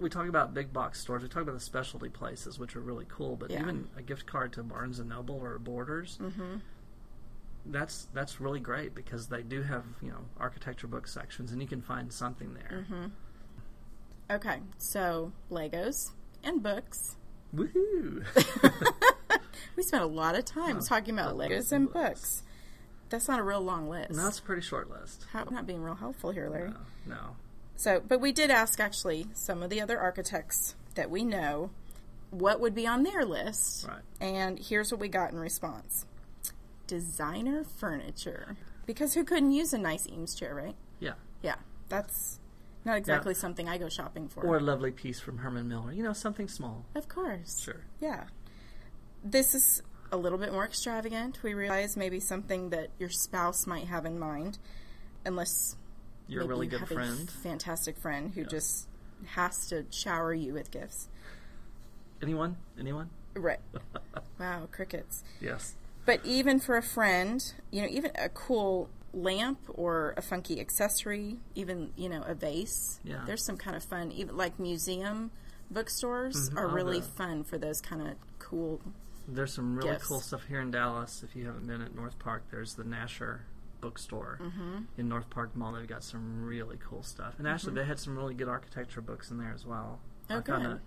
[0.00, 3.06] we talk about big box stores, we talk about the specialty places, which are really
[3.08, 3.60] cool, but Yeah.
[3.62, 6.18] even a gift card to Barnes and Noble or Borders.
[6.20, 6.60] Mhm.
[7.66, 11.68] That's that's really great because they do have you know architecture book sections and you
[11.68, 12.84] can find something there.
[12.84, 13.06] Mm-hmm.
[14.30, 16.10] Okay, so Legos
[16.42, 17.16] and books.
[17.54, 18.24] Woohoo!
[19.76, 21.94] We spent a lot of time talking about Legos and list.
[21.94, 22.42] books.
[23.08, 24.12] That's not a real long list.
[24.12, 25.26] no, it's a pretty short list.
[25.32, 26.70] How, I'm not being real helpful here, Larry.
[26.70, 27.36] No, no.
[27.76, 31.70] So, but we did ask actually some of the other architects that we know
[32.30, 33.86] what would be on their list.
[33.86, 34.00] Right.
[34.20, 36.06] And here's what we got in response
[36.96, 38.54] designer furniture.
[38.84, 40.74] Because who couldn't use a nice Eames chair, right?
[41.00, 41.14] Yeah.
[41.40, 41.54] Yeah,
[41.88, 42.38] that's
[42.84, 44.42] not exactly something I go shopping for.
[44.44, 45.90] Or a lovely piece from Herman Miller.
[45.90, 46.84] You know, something small.
[46.94, 47.60] of course.
[47.62, 47.80] Sure.
[47.98, 48.24] Yeah.
[49.24, 51.42] This is a little bit more extravagant.
[51.42, 54.58] We realize maybe something that your spouse might have in mind,
[55.24, 55.76] unless
[56.28, 57.26] You're a really you good friend.
[57.26, 58.48] a fantastic friend who Yeah.
[58.48, 58.86] just
[59.28, 61.08] has to shower you with gifts.
[62.20, 62.58] Anyone?
[62.78, 63.08] Anyone?
[63.34, 63.60] Right.
[64.38, 65.24] wow, crickets.
[65.40, 65.74] Yes.
[66.04, 71.36] But even for a friend, you know, even a cool lamp or a funky accessory,
[71.54, 72.98] even, you know, a vase.
[73.04, 73.22] Yeah.
[73.26, 75.30] There's some kind of fun, even like museum
[75.70, 76.56] bookstores Mhm.
[76.56, 78.80] are Oh, really fun for those kind of cool.
[79.28, 80.06] There's some really Gifts.
[80.08, 81.22] cool stuff here in Dallas.
[81.22, 83.40] If you haven't been at North Park, there's the Nasher
[83.80, 84.78] bookstore Mm-hmm.
[84.98, 85.72] in North Park Mall.
[85.72, 87.34] They've got some really cool stuff.
[87.38, 90.00] And actually, they had some really good architecture books in there as well.
[90.30, 90.62] Oh, I good.
[90.62, 90.80] a,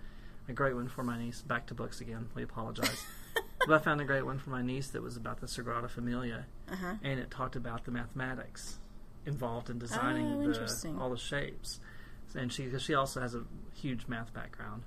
[0.50, 1.42] a great one for my niece.
[1.42, 2.30] Back to books again.
[2.36, 3.06] We apologize.
[3.68, 6.46] but I found a great one for my niece that was about the Sagrada Familia.
[6.72, 6.94] Uh huh.
[7.04, 8.80] and it talked about the mathematics
[9.26, 11.80] involved in designing Oh, the, all the shapes.
[12.36, 13.44] And she, cause she also has a
[13.76, 14.84] huge math background,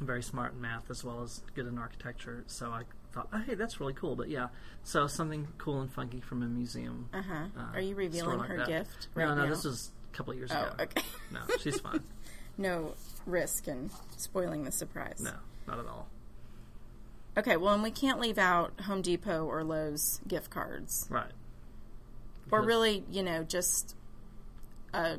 [0.00, 2.44] very smart in math as well as good in architecture.
[2.46, 2.82] So I
[3.12, 4.16] thought, oh, hey, that's really cool.
[4.16, 4.48] But yeah,
[4.82, 7.08] so something cool and funky from a museum.
[7.14, 7.44] Uh huh.
[7.58, 8.66] uh, Are you revealing like her that.
[8.68, 9.50] gift right no, no, now?
[9.50, 10.74] this was a couple of years Oh, ago.
[10.80, 11.02] okay.
[11.30, 12.00] No, she's fine.
[12.58, 12.94] no
[13.26, 15.20] risk in spoiling the surprise.
[15.20, 15.32] no,
[15.68, 16.08] not at all.
[17.36, 21.06] Okay, well, and we can't leave out Home Depot or Lowe's gift cards.
[21.10, 21.24] Right.
[22.50, 23.94] Or Because- really, you know, just
[24.94, 25.18] a,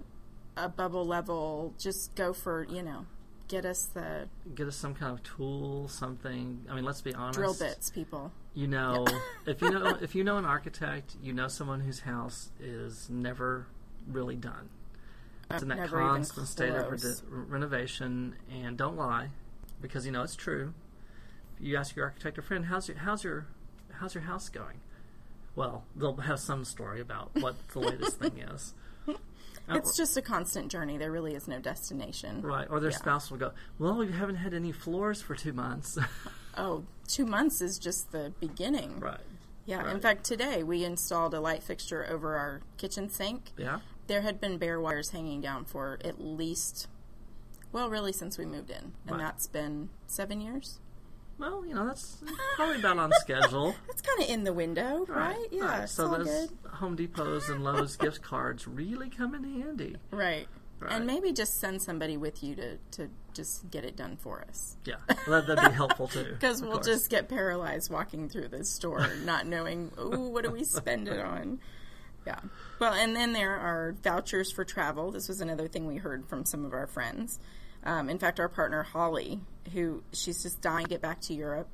[0.55, 3.05] a bubble level, just go for, you know,
[3.47, 6.65] get us the Get us some kind of tool, something.
[6.69, 7.37] I mean, let's be honest.
[7.37, 8.31] drill bits, people.
[8.55, 9.05] You know,
[9.45, 13.67] if you know if you know an architect, you know someone whose house is never
[14.07, 14.69] really done.
[15.51, 17.23] It's in that Never even constant state of close.
[17.29, 19.29] re- renovation, and don't lie,
[19.81, 20.73] because you know it's true.
[21.59, 23.47] You ask your architect or friend, "How's your how's your
[23.93, 24.79] how's your house going?"
[25.55, 28.73] Well, they'll have some story about what the latest thing is.
[29.07, 29.13] Uh,
[29.69, 30.97] It's just a constant journey.
[30.97, 32.41] There really is no destination.
[32.41, 32.97] right, or their Yeah.
[32.97, 35.97] spouse will go, "Well, we haven't had any floors for two months."
[36.59, 38.99] Oh, two months is just the beginning.
[38.99, 39.19] right.
[39.67, 39.91] Yeah.
[39.91, 43.51] In fact, today we installed a light fixture over our kitchen sink.
[43.57, 43.81] Yeah.
[44.07, 46.87] There had been bare wires hanging down for at least,
[47.71, 49.19] well, really since we moved in, and Right.
[49.19, 50.79] that's been seven years.
[51.37, 52.23] Well, you know that's
[52.55, 53.75] probably about on schedule.
[53.87, 55.45] That's kind of in the window, right?
[55.51, 55.89] Yeah, right.
[55.89, 56.49] So those good.
[56.71, 59.97] Home Depots and Lowe's gift cards really come in handy.
[60.09, 60.47] Right.
[60.79, 60.93] Right.
[60.93, 64.77] And maybe just send somebody with you to, to just get it done for us.
[64.85, 64.95] Yeah,
[65.27, 66.23] well, that, that'd be helpful too.
[66.39, 66.85] Because we'll course.
[66.85, 71.19] just get paralyzed walking through this store, not knowing, ooh, what do we spend it
[71.19, 71.59] on?
[72.27, 72.39] Yeah.
[72.79, 75.11] Well, and then there are vouchers for travel.
[75.11, 77.39] This was another thing we heard from some of our friends.
[77.87, 79.39] Um, in fact, our partner Holly,
[79.73, 81.69] who she's just dying to get back to Europe,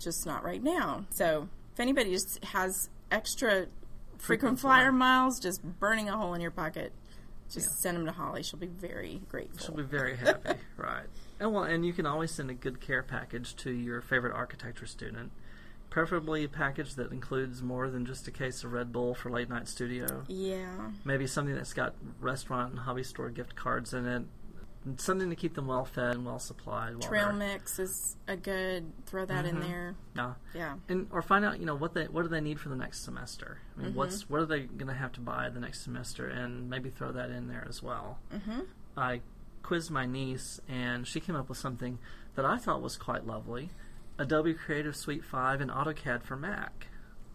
[0.00, 1.04] just not right now.
[1.10, 3.66] So if anybody just has extra
[4.16, 4.92] frequent, Frequent flyer flyer.
[4.92, 6.92] miles just burning a hole in your pocket,
[7.50, 7.72] just Yeah.
[7.82, 8.42] send them to Holly.
[8.42, 9.58] She'll be very grateful.
[9.58, 11.04] She'll be very happy, right?
[11.38, 14.86] And well, and you can always send a good care package to your favorite architecture
[14.86, 15.32] student.
[15.90, 19.50] Preferably a package that includes more than just a case of Red Bull for late
[19.50, 20.24] night studio.
[20.28, 20.92] Yeah.
[21.04, 24.22] Maybe something that's got restaurant and hobby store gift cards in it.
[24.96, 26.94] Something to keep them well fed and well supplied.
[26.96, 28.92] while Trail mix is a good.
[29.06, 29.60] Throw that in Mhm.
[29.62, 29.94] there.
[30.16, 30.34] Yeah.
[30.54, 30.76] Yeah.
[30.88, 33.04] and or find out you know what they what do they need for the next
[33.04, 33.58] semester.
[33.78, 36.68] I mean, what's what are they going to have to buy the next semester, and
[36.68, 38.18] maybe throw that in there as well.
[38.34, 38.60] Mm-hmm.
[38.96, 39.20] I
[39.62, 41.98] quizzed my niece, and she came up with something
[42.34, 43.70] that I thought was quite lovely:
[44.18, 46.88] Adobe Creative Suite Five and AutoCAD for Mac.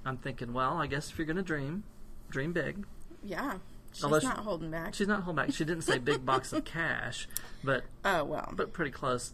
[0.06, 1.84] I'm thinking, well, I guess if you're going to dream,
[2.30, 2.86] dream big.
[3.24, 3.60] Yeah.
[3.94, 4.94] She's Although she- not holding back.
[4.94, 5.54] She's not holding back.
[5.56, 7.28] She didn't say big box of cash,
[7.64, 8.54] but oh well.
[8.56, 9.34] but pretty close.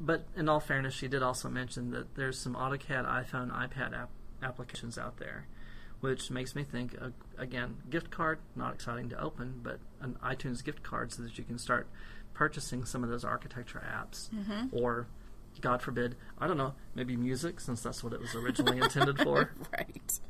[0.00, 4.10] But in all fairness, she did also mention that there's some AutoCAD, iPhone, iPad app-
[4.42, 5.46] applications out there,
[6.00, 10.62] which makes me think uh, again, gift card not exciting to open, but an iTunes
[10.64, 11.88] gift card so that you can start
[12.34, 14.28] purchasing some of those architecture apps,
[14.70, 15.08] or
[15.60, 19.50] God forbid, I don't know, maybe music since that's what it was originally intended for.
[19.76, 20.20] right.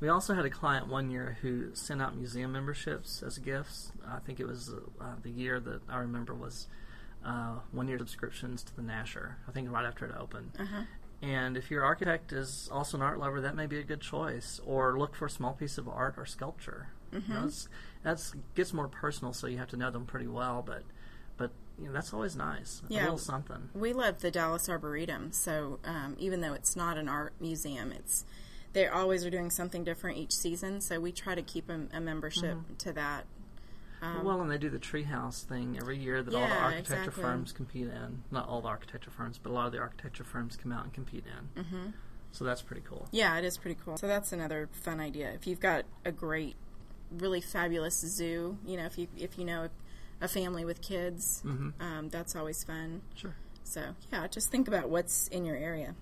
[0.00, 3.92] We also had a client one year who sent out museum memberships as gifts.
[4.06, 4.70] I think it was
[5.00, 6.66] uh, the year that I remember was
[7.24, 9.36] uh, one year subscriptions to the Nasher.
[9.48, 10.52] I think right after it opened.
[10.58, 10.82] Uh-huh.
[11.22, 14.60] And if your architect is also an art lover, that may be a good choice.
[14.66, 16.88] Or look for a small piece of art or sculpture.
[17.12, 17.68] You know, it's-
[18.02, 20.62] that's gets more personal, so you have to know them pretty well.
[20.64, 20.82] But
[21.38, 22.82] but you know, that's always nice.
[22.88, 23.02] A Yeah.
[23.04, 23.70] little something.
[23.74, 28.26] We love the Dallas Arboretum, so um, even though it's not an art museum, it's
[28.76, 30.82] they always are doing something different each season.
[30.82, 32.74] So we try to keep a, a membership Mm-hmm.
[32.76, 33.24] to that.
[34.02, 37.22] Um, well, and they do the treehouse thing every year that all the architecture exactly.
[37.22, 38.22] firms compete in.
[38.30, 40.92] Not all the architecture firms, but a lot of the architecture firms come out and
[40.92, 41.62] compete in.
[41.64, 41.86] Mm-hmm.
[42.32, 43.08] So that's pretty cool.
[43.12, 43.96] Yeah, it is pretty cool.
[43.96, 45.30] So that's another fun idea.
[45.30, 46.54] If you've got a great,
[47.10, 49.70] really fabulous zoo, you know, if you if you know
[50.20, 51.70] a family with kids, Mm-hmm.
[51.80, 53.00] um, that's always fun.
[53.14, 53.34] Sure.
[53.64, 53.80] So
[54.12, 55.94] yeah, just think about what's in your area.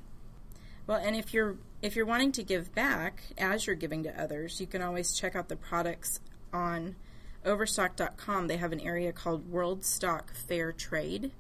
[0.89, 4.59] Well, and if you're if you're wanting to give back as you're giving to others,
[4.59, 6.18] you can always check out the products
[6.51, 6.97] on
[7.45, 8.47] overstock.com.
[8.47, 11.30] They have an area called World Stock Fair Trade.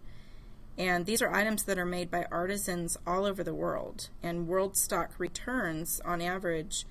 [0.76, 4.10] And these are items that are made by artisans all over the world.
[4.22, 6.84] And World Stock returns, on average,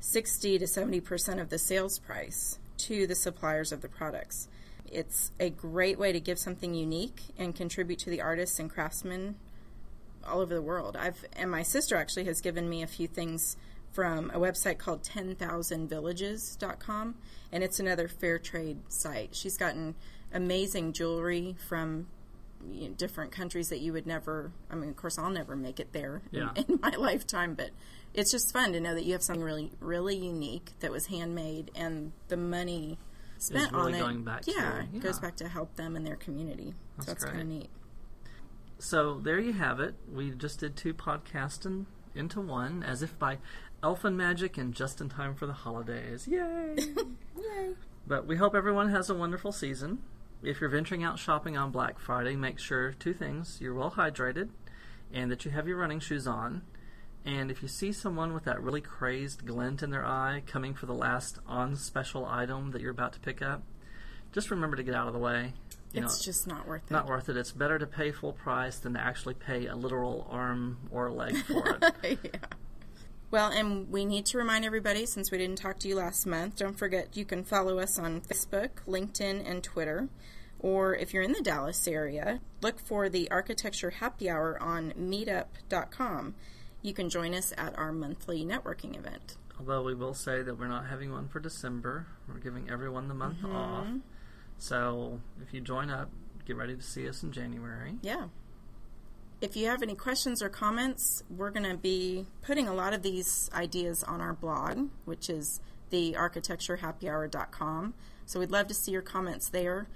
[0.00, 4.48] 60 to 70% of the sales price to the suppliers of the products.
[4.84, 9.36] It's a great way to give something unique and contribute to the artists and craftsmen
[10.26, 10.96] all over the world.
[10.96, 13.56] I've and my sister actually has given me a few things
[13.92, 17.14] from a website called 10,000villages.com
[17.52, 19.34] and it's another fair trade site.
[19.34, 19.94] She's gotten
[20.32, 22.08] amazing jewelry from
[22.70, 25.78] you know, different countries that you would never I mean of course I'll never make
[25.78, 26.50] it there in- Yeah.
[26.56, 27.70] in, my lifetime but
[28.12, 31.70] it's just fun to know that you have something really really unique that was handmade
[31.76, 32.98] and the money
[33.38, 36.16] spent really on it going back to- yeah, goes back to help them and their
[36.16, 37.70] community That's so that's kind of neat
[38.78, 39.94] So there you have it.
[40.12, 43.38] We just did two podcasts in, into one, as if by
[43.82, 46.26] elfin magic and just in time for the holidays.
[46.26, 46.76] Yay!
[47.36, 47.74] yay
[48.06, 50.02] But we hope everyone has a wonderful season.
[50.42, 54.50] If you're venturing out shopping on Black Friday, make sure two things you're well hydrated
[55.12, 56.62] and that you have your running shoes on.
[57.24, 60.86] And if you see someone with that really crazed glint in their eye coming for
[60.86, 63.62] the last on special item that you're about to pick up,
[64.32, 65.54] just remember to get out of the way.
[65.96, 67.36] You it's know, just not worth it not worth it.
[67.36, 71.36] It's better to pay full price than to actually pay a literal arm or leg
[71.44, 72.18] for it.
[72.24, 72.40] yeah.
[73.30, 76.56] Well, and we need to remind everybody, since we didn't talk to you last month,
[76.56, 80.08] don't forget you can follow us on Facebook, LinkedIn, and Twitter.
[80.60, 86.34] Or if you're in the Dallas area, look for the Architecture Happy Hour on meetup.com.
[86.82, 89.36] You can join us at our monthly networking event.
[89.58, 92.06] Although we will say that we're not having one for December.
[92.28, 93.56] We're giving everyone the month mm-hmm.
[93.56, 93.86] off.
[94.58, 96.08] So if you join up,
[96.46, 97.96] get ready to see us in January.
[98.02, 98.26] Yeah.
[99.40, 103.02] If you have any questions or comments, we're going to be putting a lot of
[103.02, 105.60] these ideas on our blog, which is
[105.92, 107.94] thearchitecturehappyhour.com.
[108.24, 109.88] So we'd love to see your comments there.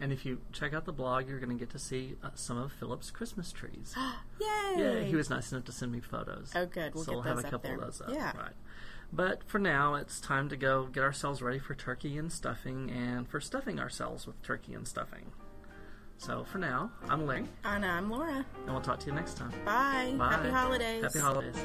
[0.00, 2.58] And if you check out the blog, you're going to get to see uh, some
[2.58, 3.94] of Philip's Christmas trees.
[4.40, 4.46] Yay!
[4.76, 6.52] yeah, he was nice enough to send me photos.
[6.54, 6.94] Oh, good.
[6.94, 7.78] We'll so get we'll have a up couple there.
[7.78, 8.10] of those up.
[8.12, 8.36] Yeah.
[8.36, 8.52] Right.
[9.12, 13.28] But for now, it's time to go get ourselves ready for turkey and stuffing and
[13.28, 15.32] for stuffing ourselves with turkey and stuffing.
[16.18, 18.44] So for now, I'm Larry, And I'm Laura.
[18.64, 19.50] and we'll talk to you next time.
[19.64, 20.14] Bye.
[20.18, 20.32] Bye.
[20.32, 21.02] Happy holidays.
[21.02, 21.56] Happy holidays.